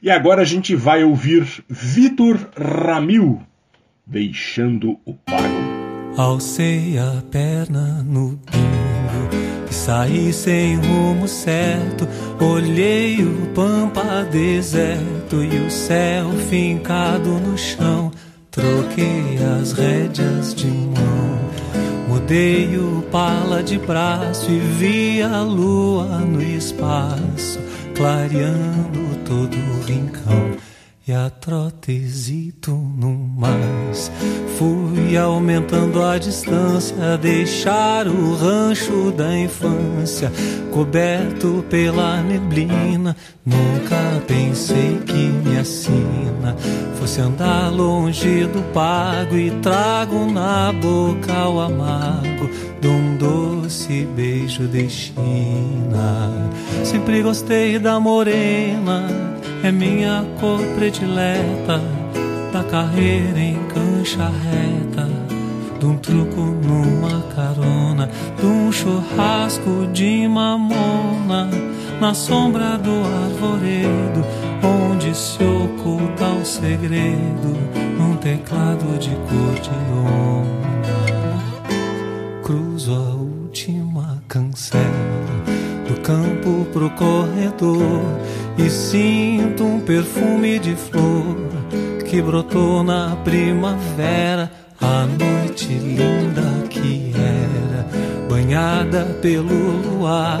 [0.00, 3.42] E agora a gente vai ouvir Vitor Ramil,
[4.06, 5.42] Deixando o Pago.
[6.16, 8.92] Alcei a perna no bingo
[9.70, 12.06] e saí sem rumo certo.
[12.38, 18.12] Olhei o pampa deserto e o céu fincado no chão.
[18.50, 21.21] Troquei as rédeas de mão,
[22.12, 27.58] mudei o pala de braço e vi a lua no espaço,
[27.96, 30.71] clareando todo o rincão
[31.14, 34.10] a trotezito no mais.
[34.58, 40.32] Fui aumentando a distância, deixar o rancho da infância
[40.72, 43.16] coberto pela neblina.
[43.44, 46.56] Nunca pensei que minha sina
[46.98, 52.48] fosse andar longe do pago e trago na boca o amargo
[52.80, 56.50] de um doce beijo de China.
[56.84, 59.08] Sempre gostei da morena,
[59.62, 61.01] é minha cor predileta,
[62.52, 65.08] da carreira em cancha reta,
[65.78, 71.48] de um truco numa carona, de um churrasco de mamona,
[72.00, 74.24] na sombra do arvoredo,
[74.62, 77.56] onde se oculta o segredo,
[77.98, 80.62] num teclado de cordiona
[82.42, 85.31] cruzo a última cancela
[86.02, 88.02] campo pro corredor
[88.58, 91.36] e sinto um perfume de flor
[92.04, 94.50] que brotou na primavera,
[94.80, 97.86] a noite linda que era
[98.28, 100.40] banhada pelo luar.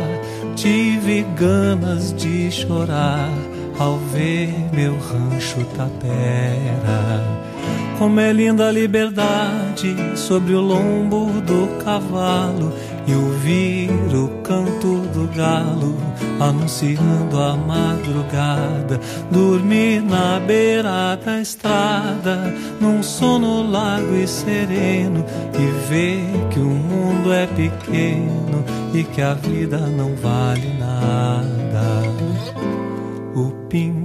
[0.54, 3.30] Tive ganas de chorar
[3.78, 7.22] ao ver meu rancho tapera.
[7.98, 12.72] Como é linda a liberdade sobre o lombo do cavalo
[13.06, 15.96] e ouvir o canto do galo
[16.40, 19.00] anunciando a madrugada.
[19.30, 25.24] Dormir na beira da estrada, num sono largo e sereno
[25.54, 32.02] e ver que o mundo é pequeno e que a vida não vale nada.
[33.34, 34.01] O pingo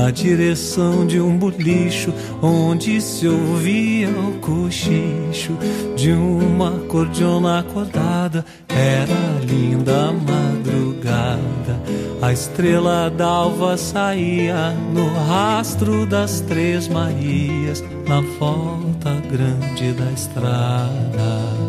[0.00, 5.52] na direção de um bolicho onde se ouvia o cochicho
[5.94, 8.42] de uma cordiona acordada.
[8.66, 11.82] Era linda a madrugada,
[12.22, 21.60] a estrela d'alva saía no rastro das três Marias na volta grande da estrada.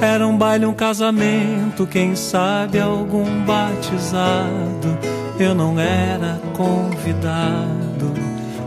[0.00, 5.15] Era um baile, um casamento, quem sabe algum batizado.
[5.38, 8.14] Eu não era convidado,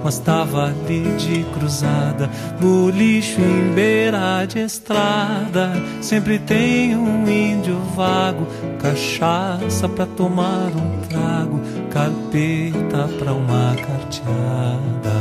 [0.03, 2.29] mas tava ali de cruzada,
[2.61, 5.73] bolicho em beira de estrada.
[5.99, 8.45] Sempre tem um índio vago,
[8.79, 11.59] cachaça pra tomar um trago,
[11.89, 15.19] carpeta pra uma carteada.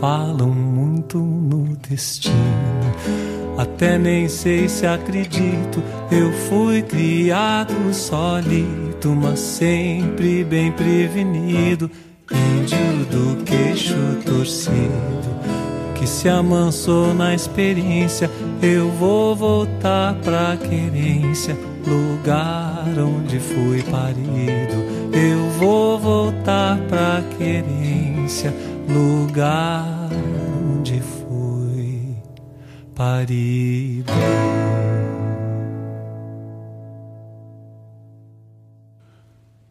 [0.00, 3.19] Falam muito no destino
[3.60, 5.82] até nem sei se acredito.
[6.10, 11.90] Eu fui criado solito, mas sempre bem prevenido.
[12.32, 13.94] Índio do queixo
[14.24, 15.28] torcido,
[15.94, 18.30] que se amansou na experiência.
[18.62, 21.56] Eu vou voltar pra querência,
[21.86, 25.00] lugar onde fui parido.
[25.12, 28.54] Eu vou voltar pra querência,
[28.88, 29.99] lugar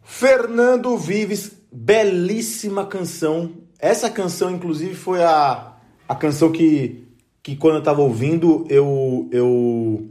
[0.02, 3.52] Fernando Vives, belíssima canção.
[3.78, 5.76] Essa canção, inclusive, foi a,
[6.08, 7.06] a canção que,
[7.40, 10.10] que quando eu tava ouvindo, eu, eu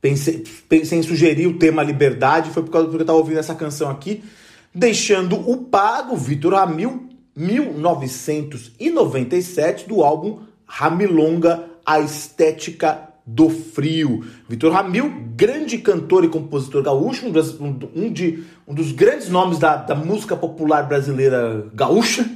[0.00, 2.50] pensei, pensei em sugerir o tema liberdade.
[2.50, 4.24] Foi por causa porque eu tava ouvindo essa canção aqui.
[4.74, 14.24] Deixando o pago, Vitor Ramil, 1997, do álbum Ramilonga, A Estética do Frio.
[14.48, 19.94] Vitor Ramil, grande cantor e compositor gaúcho, um, de, um dos grandes nomes da, da,
[19.94, 22.28] música popular brasileira gaúcha,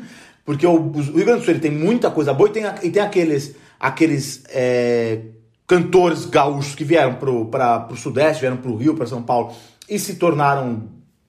[0.44, 2.90] porque o, o Rio Grande do Sul ele tem muita coisa boa e tem, e
[2.90, 5.22] tem aqueles, aqueles é,
[5.66, 9.53] cantores gaúchos que vieram para o Sudeste, vieram para o Rio, para São Paulo
[9.88, 10.84] e se tornaram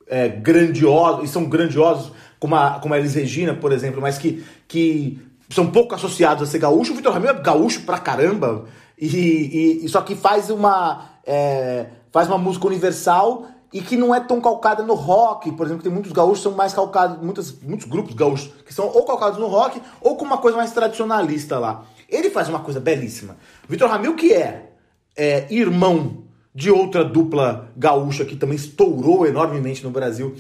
[0.08, 4.44] é, grandiosos, e são grandiosos, como a, como a Elis Regina, por exemplo, mas que,
[4.68, 5.20] que
[5.50, 6.94] são pouco associados a ser gaúcho.
[6.94, 8.66] O Vitor Ramil é gaúcho pra caramba,
[8.98, 14.16] e, e, e só que faz uma, é, faz uma música universal e que não
[14.16, 17.86] é tão calcada no rock, por exemplo, tem muitos gaúchos são mais calcados, muitos, muitos
[17.86, 21.84] grupos gaúchos que são ou calcados no rock ou com uma coisa mais tradicionalista lá.
[22.10, 23.36] Ele faz uma coisa belíssima.
[23.68, 24.72] Vitor Ramil, que é,
[25.16, 26.24] é irmão
[26.56, 30.34] de outra dupla gaúcha que também estourou enormemente no Brasil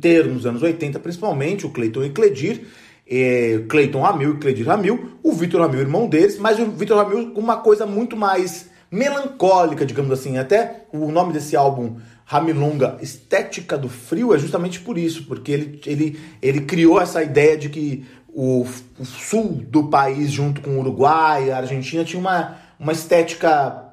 [0.00, 2.66] termos nos anos 80, principalmente o Cleiton e Cledir,
[3.06, 7.32] é, Cleiton Ramil e Cledir Ramil, o Vitor Ramil, irmão deles, mas o Vitor Ramil
[7.32, 10.38] com uma coisa muito mais melancólica, digamos assim.
[10.38, 15.80] Até o nome desse álbum, Ramilonga, Estética do Frio, é justamente por isso, porque ele,
[15.84, 18.66] ele, ele criou essa ideia de que o,
[18.98, 23.84] o sul do país, junto com o Uruguai, a Argentina, tinha uma, uma estética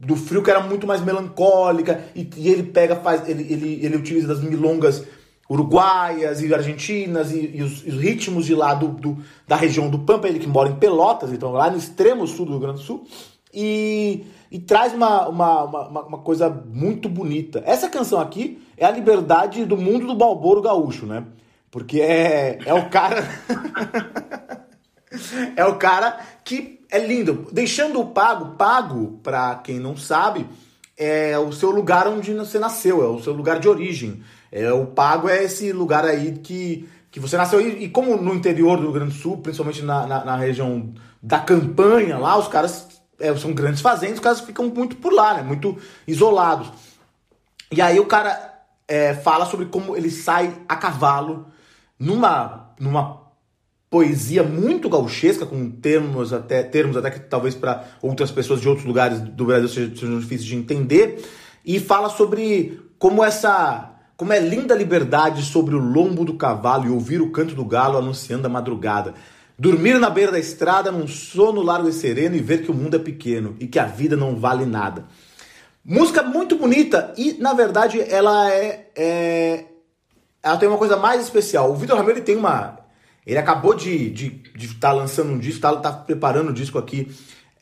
[0.00, 3.96] do frio que era muito mais melancólica e, e ele pega faz ele, ele, ele
[3.96, 5.04] utiliza das milongas
[5.48, 9.88] uruguaias e argentinas e, e, os, e, os, ritmos de lá do, do, da região
[9.88, 12.80] do Pampa, ele que mora em Pelotas, então lá no extremo sul do Rio Grande
[12.80, 13.06] do Sul,
[13.52, 17.62] e, e traz uma, uma, uma, uma, coisa muito bonita.
[17.64, 21.24] Essa canção aqui é a liberdade do mundo do Balboro Gaúcho, né?
[21.70, 23.26] Porque é, é o cara.
[25.56, 27.46] é o cara que é lindo.
[27.52, 30.46] Deixando o pago, pago, para quem não sabe,
[30.96, 34.22] é o seu lugar onde você nasceu, é o seu lugar de origem.
[34.50, 37.60] É, o Pago é esse lugar aí que, que você nasceu.
[37.60, 40.92] E, e como no interior do Rio Grande do Sul, principalmente na, na, na região
[41.22, 42.86] da campanha lá, os caras
[43.18, 45.42] é, são grandes fazendas, os caras ficam muito por lá, né?
[45.42, 45.76] Muito
[46.06, 46.72] isolados.
[47.70, 51.46] E aí o cara é, fala sobre como ele sai a cavalo
[51.98, 53.28] numa, numa
[53.90, 58.86] poesia muito gauchesca, com termos até, termos até que talvez para outras pessoas de outros
[58.86, 61.24] lugares do Brasil sejam, sejam difíceis de entender,
[61.64, 63.87] e fala sobre como essa
[64.18, 67.64] como é linda a liberdade sobre o lombo do cavalo e ouvir o canto do
[67.64, 69.14] galo anunciando a madrugada.
[69.56, 72.96] Dormir na beira da estrada num sono largo e sereno e ver que o mundo
[72.96, 75.06] é pequeno e que a vida não vale nada.
[75.84, 79.64] Música muito bonita e, na verdade, ela é, é-
[80.42, 81.70] ela tem uma coisa mais especial.
[81.70, 82.76] O Vitor Ramiro tem uma.
[83.24, 87.08] Ele acabou de estar de, estar lançando um disco, tá, tá preparando um disco aqui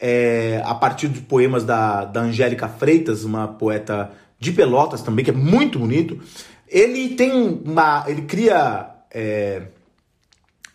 [0.01, 5.31] é, a partir de poemas da, da Angélica Freitas, uma poeta de Pelotas também, que
[5.31, 6.21] é muito bonito.
[6.69, 7.33] Ele tem
[7.65, 8.05] uma.
[8.07, 8.91] Ele cria.
[9.11, 9.63] é,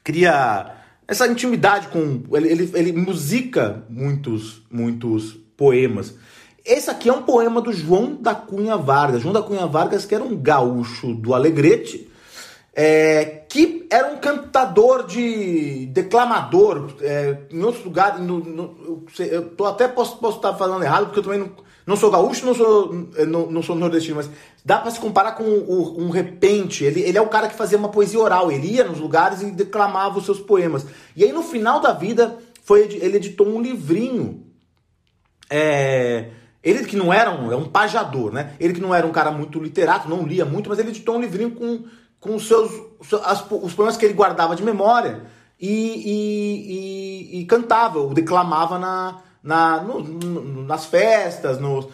[0.03, 0.75] cria
[1.07, 2.23] essa intimidade com.
[2.35, 6.15] Ele, ele, ele musica muitos, muitos poemas.
[6.63, 9.21] Esse aqui é um poema do João da Cunha Vargas.
[9.21, 12.07] João da Cunha Vargas, que era um gaúcho do Alegrete,
[12.73, 18.21] é, que era um cantador de declamador é, em outros lugares.
[18.21, 21.49] No, no- eu, eu tô até posso, posso estar falando errado, porque eu também não,
[21.85, 22.93] não sou gaúcho, não sou,
[23.27, 24.29] não, não sou nordestino, mas
[24.63, 26.83] dá para se comparar com o, um repente.
[26.83, 28.51] Ele, ele é o cara que fazia uma poesia oral.
[28.51, 30.85] Ele ia nos lugares e declamava os seus poemas.
[31.15, 34.45] E aí no final da vida foi ele editou um livrinho
[35.49, 36.29] é,
[36.63, 38.55] ele que não era um, é um pajador, né?
[38.59, 41.21] Ele que não era um cara muito literato, não lia muito, mas ele editou um
[41.21, 41.83] livrinho com,
[42.19, 42.71] com os seus
[43.03, 45.23] seu- as os poemas que ele guardava de memória
[45.59, 51.87] e, e, e- e cantava, ou declamava na, na, no- no- nas festas, nos,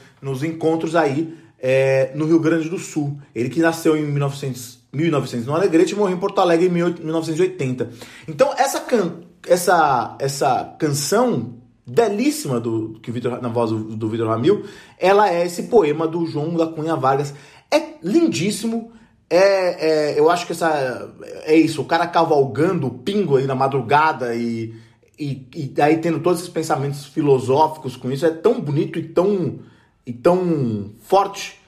[0.44, 3.20] encontros aí é, no Rio Grande do Sul.
[3.34, 7.90] Ele que nasceu em 1900, 1900 no Alegrete e morreu em Porto Alegre em 1980.
[8.28, 9.16] Então essa, can,
[9.48, 14.66] essa, essa canção belíssima do que o Vitor na voz do, do Vitor Ramil,
[15.00, 17.34] ela é esse poema do João da Cunha Vargas.
[17.72, 18.92] É lindíssimo.
[19.30, 21.10] É, é, eu acho que essa
[21.44, 24.74] é isso, o cara cavalgando o pingo aí na madrugada e,
[25.18, 29.60] e, e aí tendo todos esses pensamentos filosóficos com isso, é tão bonito e tão,
[30.06, 31.60] e tão forte.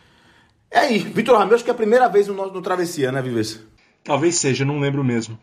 [0.71, 3.59] É aí, Vitor Ramil, acho que é a primeira vez no, no Travessia, né, Vives?
[4.03, 5.37] Talvez seja, não lembro mesmo.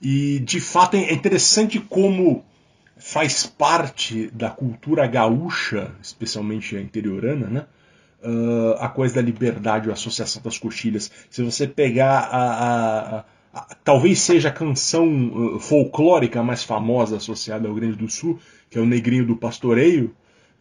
[0.00, 2.44] E de fato é interessante como
[2.96, 7.66] faz parte da cultura gaúcha, especialmente a interiorana, né?
[8.22, 11.10] Ah, a coisa da liberdade, a associação das coxilhas.
[11.28, 13.24] Se você pegar a- a- a-
[13.84, 18.38] talvez seja a canção ah, folclórica mais famosa associada ao Rio Grande do Sul,
[18.70, 20.14] que é o Negrinho do Pastoreio,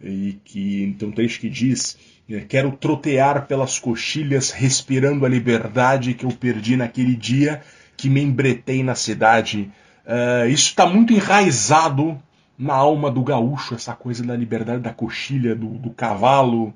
[0.04, 1.98] e que tem um trecho que diz
[2.30, 7.62] eh, quero trotear pelas coxilhas respirando a liberdade que eu perdi naquele dia
[7.96, 9.72] que me embretei na cidade.
[10.06, 12.22] Eh, isso está muito enraizado
[12.58, 16.74] na alma do gaúcho essa coisa da liberdade da coxilha do, do cavalo.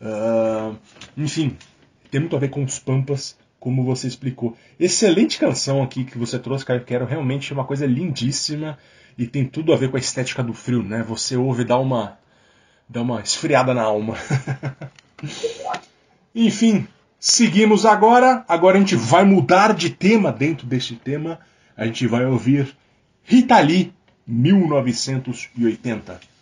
[0.00, 0.72] Ah,
[1.16, 1.56] enfim
[2.10, 6.38] tem muito a ver com os pampas como você explicou excelente canção aqui que você
[6.38, 8.78] trouxe cara quero realmente uma coisa lindíssima
[9.18, 12.18] e tem tudo a ver com a estética do frio né você ouve dá uma
[12.88, 14.14] dá uma esfriada na alma.
[16.34, 16.86] Enfim,
[17.18, 18.44] seguimos agora.
[18.48, 21.40] Agora a gente vai mudar de tema dentro deste tema.
[21.76, 22.76] A gente vai ouvir
[23.24, 23.92] Rita Lee,
[24.26, 26.35] 1980.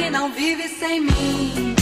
[0.00, 1.79] Que não vive sem mim.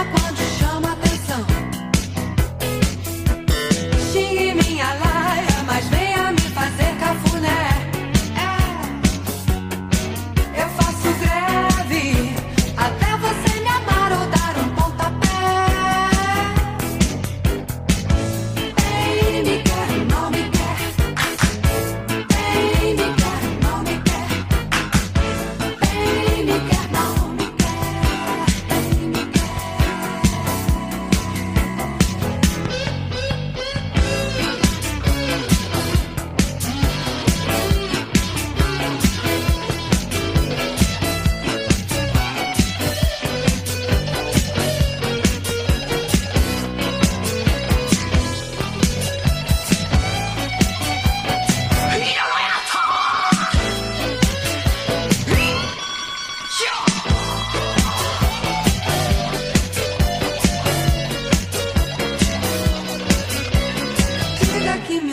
[0.00, 0.37] acorda.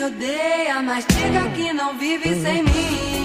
[0.06, 3.15] odeia, mas diga que não vive sem mim.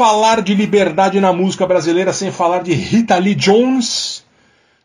[0.00, 4.24] Falar de liberdade na música brasileira sem falar de Rita Lee Jones?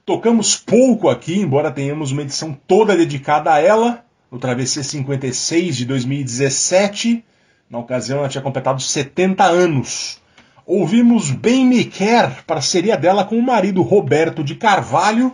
[0.06, 5.86] Tocamos pouco aqui, embora tenhamos uma edição toda dedicada a ela, no Travessia 56 de
[5.86, 7.24] 2017.
[7.70, 10.20] Na ocasião, ela tinha completado 70 anos.
[10.66, 15.32] Ouvimos Bem Me Quer, parceria dela com o marido Roberto de Carvalho,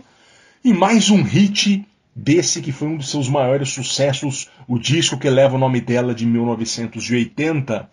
[0.63, 1.83] e mais um hit
[2.15, 6.13] desse que foi um dos seus maiores sucessos, o disco que leva o nome dela
[6.13, 7.89] de 1980.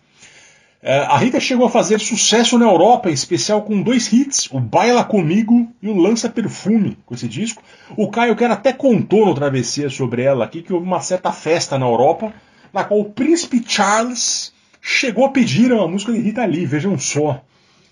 [0.81, 4.61] É, a Rita chegou a fazer sucesso na Europa, em especial com dois hits, o
[4.61, 7.61] Baila Comigo e o Lança Perfume, com esse disco.
[7.97, 11.77] O Caio Quer até contou no Travessia sobre ela aqui que houve uma certa festa
[11.77, 12.33] na Europa,
[12.71, 17.43] na qual o Príncipe Charles chegou a pedir uma música de Rita Lee, vejam só.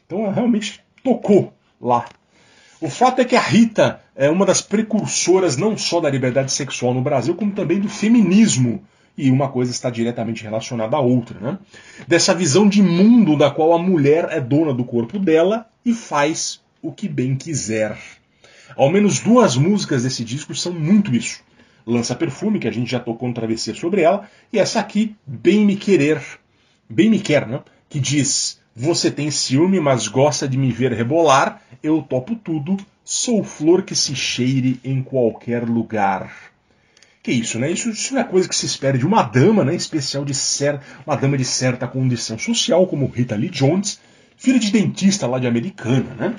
[0.06, 2.06] Então ela realmente tocou lá.
[2.80, 6.94] O fato é que a Rita é uma das precursoras não só da liberdade sexual
[6.94, 8.82] no Brasil, como também do feminismo.
[9.18, 11.58] E uma coisa está diretamente relacionada à outra, né?
[12.08, 16.62] Dessa visão de mundo da qual a mulher é dona do corpo dela e faz
[16.82, 17.98] o que bem quiser.
[18.76, 21.42] Ao menos duas músicas desse disco são muito isso.
[21.86, 25.66] Lança Perfume, que a gente já tocou no Travessia sobre ela, e essa aqui, Bem
[25.66, 26.22] Me Querer.
[26.90, 27.62] Bem Me Quer, né?
[27.90, 33.44] Que diz: Você tem ciúme, mas gosta de me ver rebolar, eu topo tudo, sou
[33.44, 36.30] flor que se cheire em qualquer lugar.
[37.28, 37.70] Que isso, né?
[37.70, 39.76] Isso, isso não é coisa que se espera de uma dama, né?
[39.76, 44.00] Especial de cer uma dama de certa condição social, como Rita Lee Jones,
[44.38, 46.36] filha de dentista lá de Americana, né?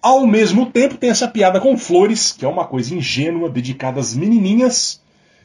[0.00, 4.14] Ao mesmo tempo tem essa piada com flores, que é uma coisa ingênua, dedicada às
[4.14, 5.02] menininhas,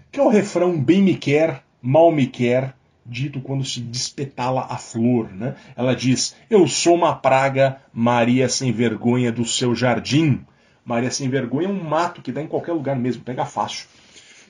[0.10, 2.74] que é o refrão bem me quer, mal me quer,
[3.06, 5.56] dito quando se despetala a flor, né?
[5.76, 10.46] Ela diz: "Eu sou uma praga, Maria sem vergonha do seu jardim".
[10.86, 13.86] Maria sem vergonha é um mato que dá em qualquer lugar mesmo, pega fácil.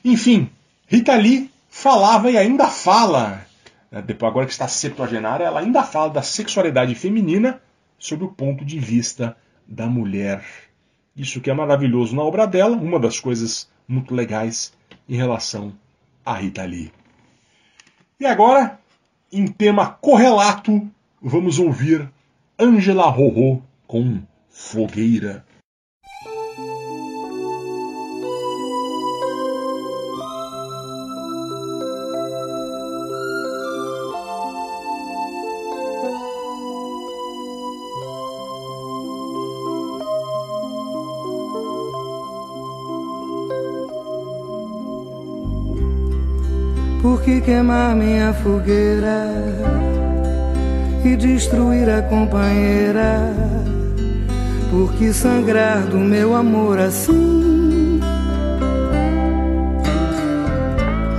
[0.04, 0.50] Enfim,
[0.86, 3.46] Rita Lee falava e ainda fala,
[3.90, 7.60] né, depois agora que está septuagenária, ela ainda fala da sexualidade feminina
[7.98, 9.36] sob o ponto de vista
[9.66, 10.44] da mulher.
[11.16, 14.72] Isso que é maravilhoso na obra dela, uma das coisas muito legais
[15.08, 15.72] em relação
[16.24, 16.92] a Rita Lee.
[18.20, 18.78] E agora,
[19.32, 20.88] em tema correlato,
[21.20, 22.10] vamos ouvir
[22.58, 24.20] Angela Rorô com
[24.50, 25.44] Fogueira.
[47.08, 49.32] Por que queimar minha fogueira
[51.02, 53.32] e destruir a companheira?
[54.70, 57.98] Por que sangrar do meu amor assim?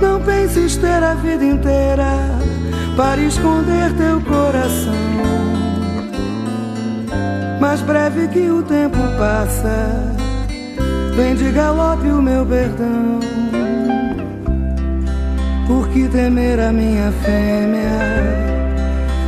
[0.00, 2.12] Não penses ter a vida inteira
[2.96, 4.94] para esconder teu coração.
[7.60, 10.14] mais breve que o tempo passa,
[11.16, 13.49] vem de galope o meu perdão.
[15.70, 18.00] Por que temer a minha fêmea?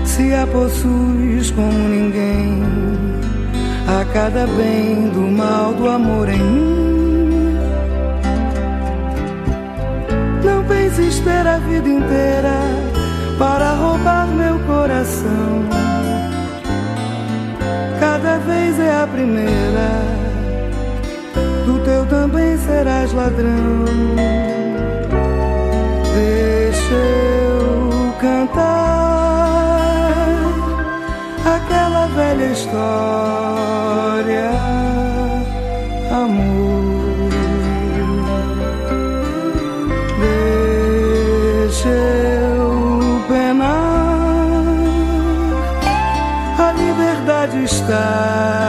[0.05, 2.61] Se a possuis como ninguém,
[3.87, 7.57] a cada bem do mal do amor em mim.
[10.45, 12.59] Não penses ter a vida inteira
[13.39, 15.63] para roubar meu coração.
[18.01, 19.91] Cada vez é a primeira,
[21.67, 24.52] do teu também serás ladrão.
[26.93, 28.63] Deixa eu cantar
[31.57, 34.51] aquela velha história,
[36.11, 37.31] amor.
[41.65, 43.73] Deixa eu penar,
[46.59, 48.62] a liberdade está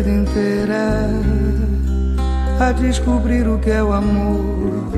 [0.00, 1.08] vida, inteira
[2.58, 4.90] a descobrir o que é o amor.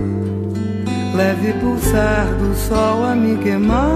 [1.15, 3.91] Leve pulsar do sol a me queimar.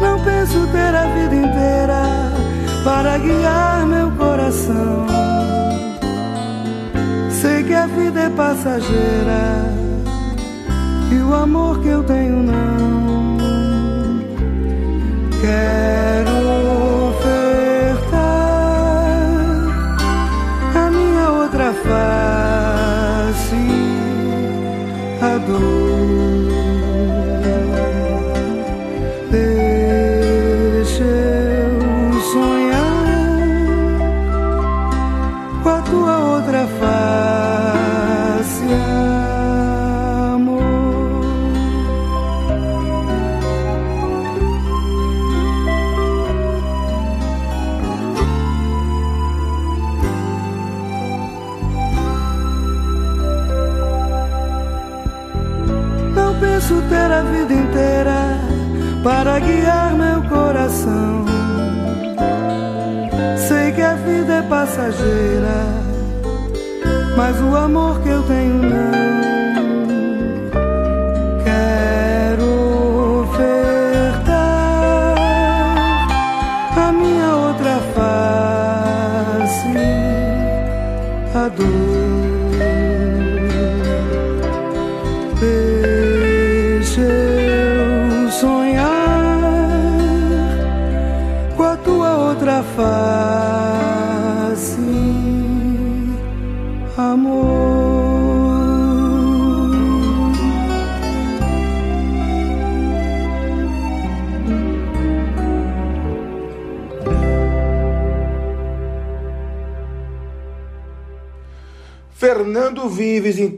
[0.00, 2.02] Não penso ter a vida inteira
[2.84, 5.06] para guiar meu coração.
[7.30, 9.72] Sei que a vida é passageira
[11.10, 13.38] e o amor que eu tenho não.
[15.40, 16.31] Quero
[21.84, 22.41] outra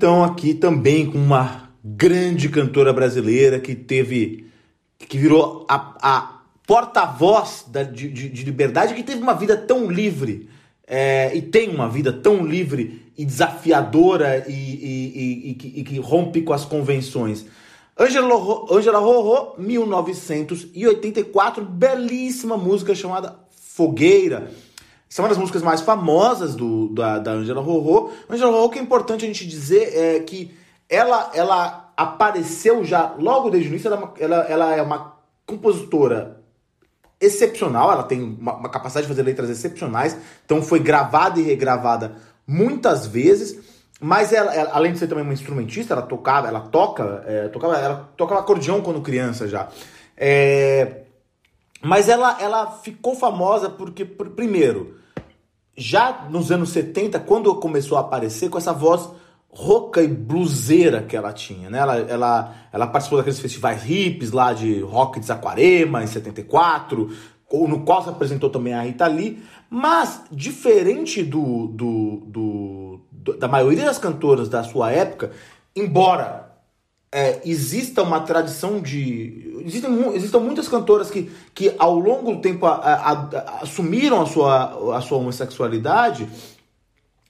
[0.05, 4.45] então, aqui também com uma grande cantora brasileira que teve.
[4.99, 10.47] que virou a, a porta-voz de, de- de liberdade, que teve uma vida tão livre.
[10.87, 15.99] é, e tem uma vida tão livre e desafiadora e, e- e- que, e que
[15.99, 17.47] rompe com as convenções.
[17.99, 18.35] Angela,
[18.71, 24.51] Angela Rorô, 1984, belíssima música chamada Fogueira.
[25.17, 28.11] É uma das músicas mais famosas do, da, da Angela Rorô.
[28.29, 30.53] Angela Rorô, que é importante a gente dizer é que
[30.89, 35.15] ela, ela apareceu já logo desde o início, ela, é ela, ela é uma
[35.47, 36.41] compositora
[37.21, 42.17] excepcional, ela tem uma, uma capacidade de fazer letras excepcionais, então foi gravada e regravada
[42.47, 43.59] muitas vezes,
[44.01, 47.77] mas ela, ela, além de ser também uma instrumentista, ela tocava, ela toca, é, tocava,
[47.77, 49.69] ela tocava acordeão quando criança já.
[50.17, 51.04] É,
[51.85, 54.97] mas ela, ela ficou famosa porque, pr- primeiro,
[55.77, 59.09] já nos anos 70, quando começou a aparecer com essa voz
[59.49, 61.79] rouca e bluseira que ela tinha, né?
[61.79, 67.11] Ela, ela, ela participou daqueles festivais hips lá de rock de Saquarema, em 74,
[67.51, 73.37] ou no qual se apresentou também a Rita Lee, mas diferente do, do, do- do-
[73.39, 75.31] da maioria das cantoras da sua época,
[75.77, 76.44] embora
[77.17, 79.63] é, exista uma tradição de.
[79.65, 84.27] Existem, existam muitas cantoras que, que ao longo do tempo a- a- a- assumiram a
[84.27, 86.29] sua, a sua homossexualidade.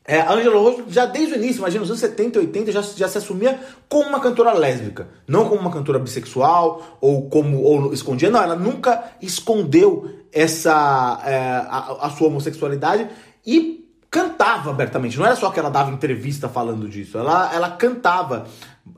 [0.07, 2.81] É, a Angela Rose, já desde o início, imagina, nos anos 70 e 80, já,
[2.81, 5.07] já se assumia como uma cantora lésbica.
[5.29, 8.31] Não como uma cantora bissexual ou como ou escondia.
[8.31, 11.37] Não, ela nunca escondeu essa é,
[11.69, 13.07] a, a sua homossexualidade
[13.47, 15.19] e cantava abertamente.
[15.19, 17.19] Não era só que ela dava entrevista falando disso.
[17.19, 18.47] Ela, ela cantava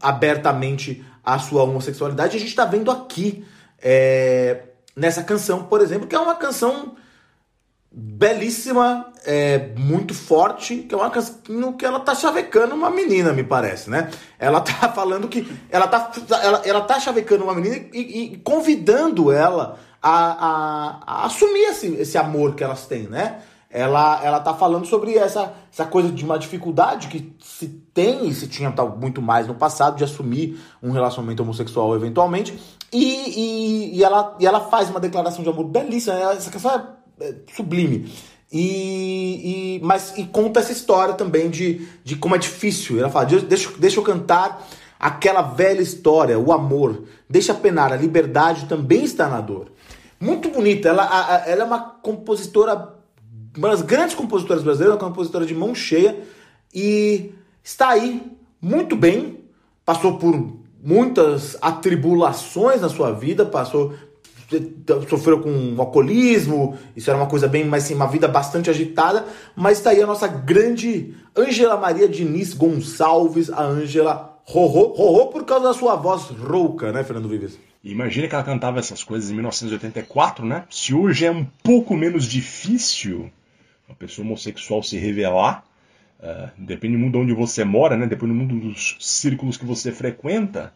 [0.01, 2.37] abertamente a sua homossexualidade.
[2.37, 3.45] A gente está vendo aqui
[3.83, 4.63] é,
[4.95, 6.97] nessa canção, por exemplo, que é uma canção
[7.99, 13.43] belíssima, é, muito forte, que é uma canção que ela tá chavecando uma menina, me
[13.43, 14.11] parece, né?
[14.39, 16.13] Ela tá falando que ela tá,
[16.43, 21.87] ela, ela tá chavecando uma menina e, e convidando ela a, a, a assumir esse,
[21.95, 23.41] esse amor que elas têm, né?
[23.69, 28.33] Ela, ela tá falando sobre essa, essa coisa de uma dificuldade que se tem e
[28.33, 32.59] se tinha muito mais no passado de assumir um relacionamento homossexual eventualmente.
[32.93, 36.15] E, e, e ela, e ela faz uma declaração de amor belíssima.
[36.33, 36.71] Essa canção
[37.21, 38.11] é, é sublime.
[38.53, 42.99] E, e, mas, e conta essa história também de, de como é difícil.
[42.99, 44.65] Ela fala: deixa, deixa eu cantar
[44.99, 47.03] aquela velha história, o amor.
[47.29, 49.73] Deixa penar, a liberdade também está na dor.
[50.21, 50.89] Muito bonita.
[50.89, 52.96] Ela, ela é uma compositora
[53.57, 56.21] uma das grandes compositoras brasileiras, uma compositora de mão cheia
[56.75, 57.33] e
[57.63, 58.23] está aí
[58.61, 59.41] muito bem,
[59.85, 63.95] passou por muitas atribulações na sua vida, passou
[65.09, 69.27] sofreu com alcoolismo, isso era uma coisa bem, mas sim, uma vida bastante agitada,
[69.57, 75.45] mas está aí a nossa grande Ângela Maria Diniz Gonçalves, a Ângela Rorô, Rorô por
[75.45, 77.59] causa da sua voz rouca, né, Fernando Vives?
[77.83, 80.65] Imagina que ela cantava essas coisas em 1984, né?
[80.71, 83.31] Se hoje é um pouco menos difícil
[83.89, 85.65] uma pessoa homossexual se revelar,
[86.21, 88.07] uh, depende do mundo onde você mora, né?
[88.07, 90.73] depende do mundo dos círculos que você frequenta,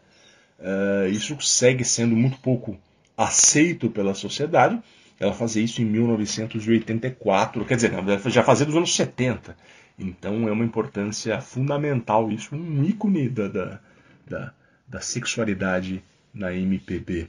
[0.58, 2.78] uh, isso segue sendo muito pouco
[3.16, 4.80] aceito pela sociedade.
[5.18, 7.92] Ela fazia isso em 1984, quer dizer,
[8.30, 9.54] já fazia dos anos 70.
[9.98, 13.80] Então é uma importância fundamental isso, um ícone da, da,
[14.26, 14.52] da,
[14.88, 17.28] da sexualidade na MPB.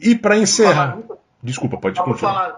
[0.00, 0.98] E para encerrar.
[1.42, 2.54] Desculpa, pode continuar.
[2.54, 2.56] falar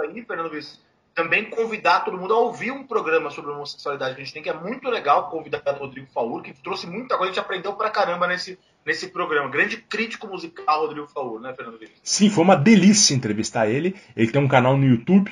[0.00, 0.80] aí, Fernando Luiz,
[1.14, 4.48] também convidar todo mundo a ouvir um programa sobre homossexualidade que a gente tem, que
[4.48, 7.90] é muito legal, convidar o Rodrigo Faur, que trouxe muita coisa, a gente aprendeu pra
[7.90, 9.48] caramba nesse, nesse programa.
[9.48, 11.90] Grande crítico musical, Rodrigo Faur, né, Fernando Luiz?
[12.02, 13.94] Sim, foi uma delícia entrevistar ele.
[14.16, 15.30] Ele tem um canal no YouTube,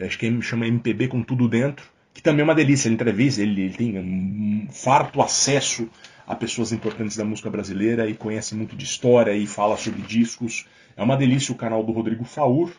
[0.00, 2.88] acho que chama MPB com tudo dentro, que também é uma delícia.
[2.88, 5.88] Ele entrevista, ele, ele tem um farto acesso
[6.26, 10.66] a pessoas importantes da música brasileira e conhece muito de história e fala sobre discos.
[10.96, 12.70] É uma delícia o canal do Rodrigo Faur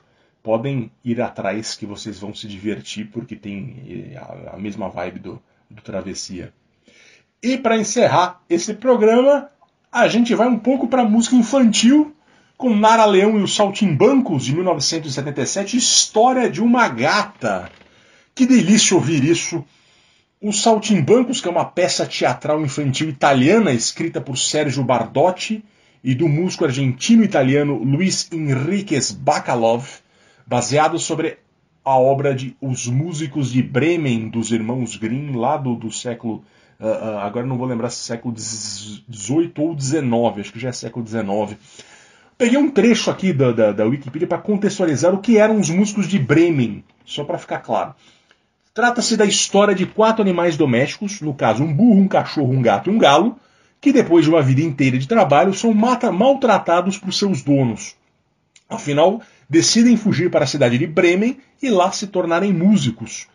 [0.43, 4.13] podem ir atrás que vocês vão se divertir porque tem
[4.51, 5.41] a, mesma vibe do,
[5.71, 6.53] do Travessia.
[7.41, 9.49] E para encerrar esse programa,
[9.89, 12.13] a gente vai um pouco para música infantil
[12.57, 17.69] com Nara Leão e os Saltimbancos de 1977, História de uma Gata.
[18.35, 19.63] Que delícia ouvir isso!
[20.41, 25.63] Os Saltimbancos, que é uma peça teatral infantil italiana escrita por Sérgio Bardotti
[26.03, 30.02] e do músico argentino-italiano Luiz Henriquez Bacalov,
[30.45, 31.37] baseado sobre
[31.83, 36.43] a obra de Os Músicos de Bremen, dos irmãos Grimm, lá do, do século.
[36.79, 40.03] Uh, uh, agora não vou lembrar se é século XVIII ou XIX,
[40.39, 41.59] acho que já é século XIX.
[42.37, 46.07] Peguei um trecho aqui da, da, da Wikipedia para contextualizar o que eram os músicos
[46.07, 47.93] de Bremen, só para ficar claro.
[48.73, 52.89] Trata-se da história de quatro animais domésticos, no caso um burro, um cachorro, um gato
[52.89, 53.37] e um galo,
[53.79, 57.95] que depois de uma vida inteira de trabalho são maltratados por seus donos.
[58.67, 59.21] Afinal,
[59.53, 63.27] decidem fugir para a cidade de Bremen e lá se tornarem músicos.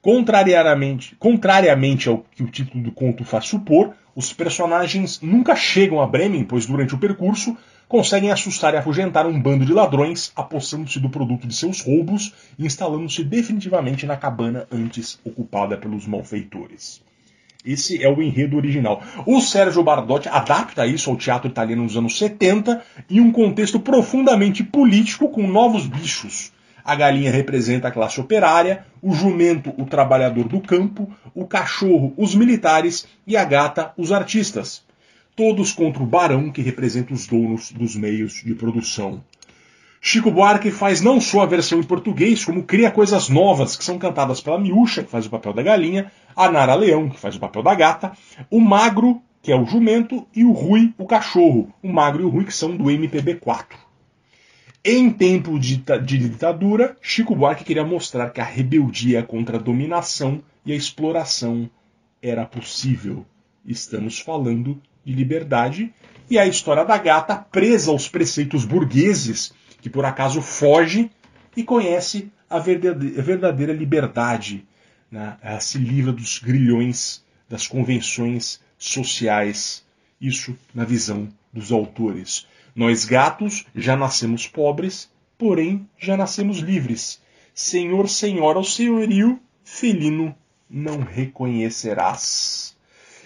[0.00, 6.06] Contrariamente, contrariamente ao que o título do conto faz supor, os personagens nunca chegam a
[6.06, 7.54] Bremen, pois durante o percurso
[7.86, 12.64] conseguem assustar e afugentar um bando de ladrões, apossando-se do produto de seus roubos e
[12.64, 17.02] instalando-se definitivamente na cabana antes ocupada pelos malfeitores.
[17.64, 19.02] Esse é o enredo original.
[19.26, 24.62] O Sérgio Bardotti adapta isso ao teatro italiano nos anos 70 em um contexto profundamente
[24.62, 26.52] político com novos bichos.
[26.84, 32.34] A galinha representa a classe operária, o jumento, o trabalhador do campo, o cachorro, os
[32.34, 34.82] militares e a gata, os artistas.
[35.36, 39.22] Todos contra o barão, que representa os donos dos meios de produção.
[40.00, 43.98] Chico Buarque faz não só a versão em português, como cria coisas novas que são
[43.98, 47.40] cantadas pela Miúcha, que faz o papel da galinha, a Nara Leão, que faz o
[47.40, 48.12] papel da gata,
[48.50, 51.72] o Magro, que é o jumento, e o Rui, o cachorro.
[51.82, 53.88] O Magro e o Rui, que são do MPB4.
[54.84, 60.40] Em tempo de, de ditadura, Chico Buarque queria mostrar que a rebeldia contra a dominação
[60.64, 61.68] e a exploração
[62.22, 63.26] era possível.
[63.66, 65.92] Estamos falando de liberdade
[66.30, 71.10] e a história da gata presa aos preceitos burgueses que por acaso foge
[71.56, 74.66] e conhece a verdadeira liberdade
[75.10, 79.84] né, se livra dos grilhões das convenções sociais.
[80.20, 82.46] Isso na visão dos autores.
[82.74, 87.20] Nós gatos já nascemos pobres, porém já nascemos livres.
[87.54, 90.34] Senhor, senhora, o senhorio felino
[90.68, 92.76] não reconhecerás.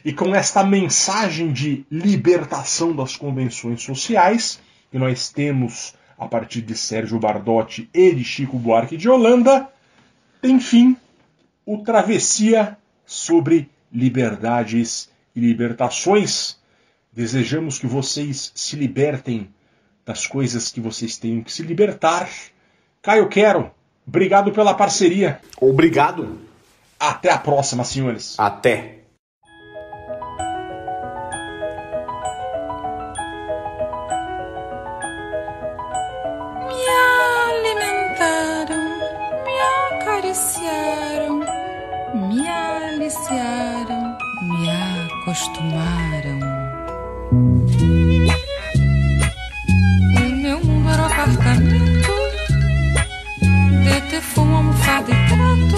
[0.05, 4.61] E com esta mensagem de libertação das convenções sociais,
[4.91, 9.69] que nós temos a partir de Sérgio Bardotti e de Chico Buarque de Holanda,
[10.41, 10.97] tem fim
[11.65, 16.57] o Travessia sobre liberdades e libertações.
[17.13, 19.49] Desejamos que vocês se libertem
[20.05, 22.29] das coisas que vocês têm que se libertar.
[23.01, 23.71] Caio Quero,
[24.07, 25.41] obrigado pela parceria.
[25.61, 26.41] Obrigado.
[26.99, 28.35] Até a próxima, senhores.
[28.39, 29.02] Até.
[45.43, 46.39] Acostumaram.
[50.17, 52.13] O meu mundo era um apartamento,
[53.83, 55.77] de tefum, almofada e trato.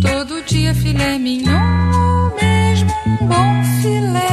[0.00, 4.28] Todo dia filé mignon, mesmo um bom filé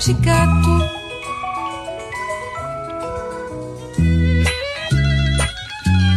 [0.00, 0.98] de gato.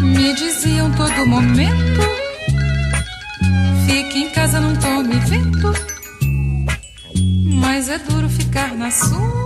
[0.01, 2.01] Me diziam todo momento:
[3.85, 5.90] Fique em casa, não tome vento.
[7.91, 9.40] É duro ficar na sua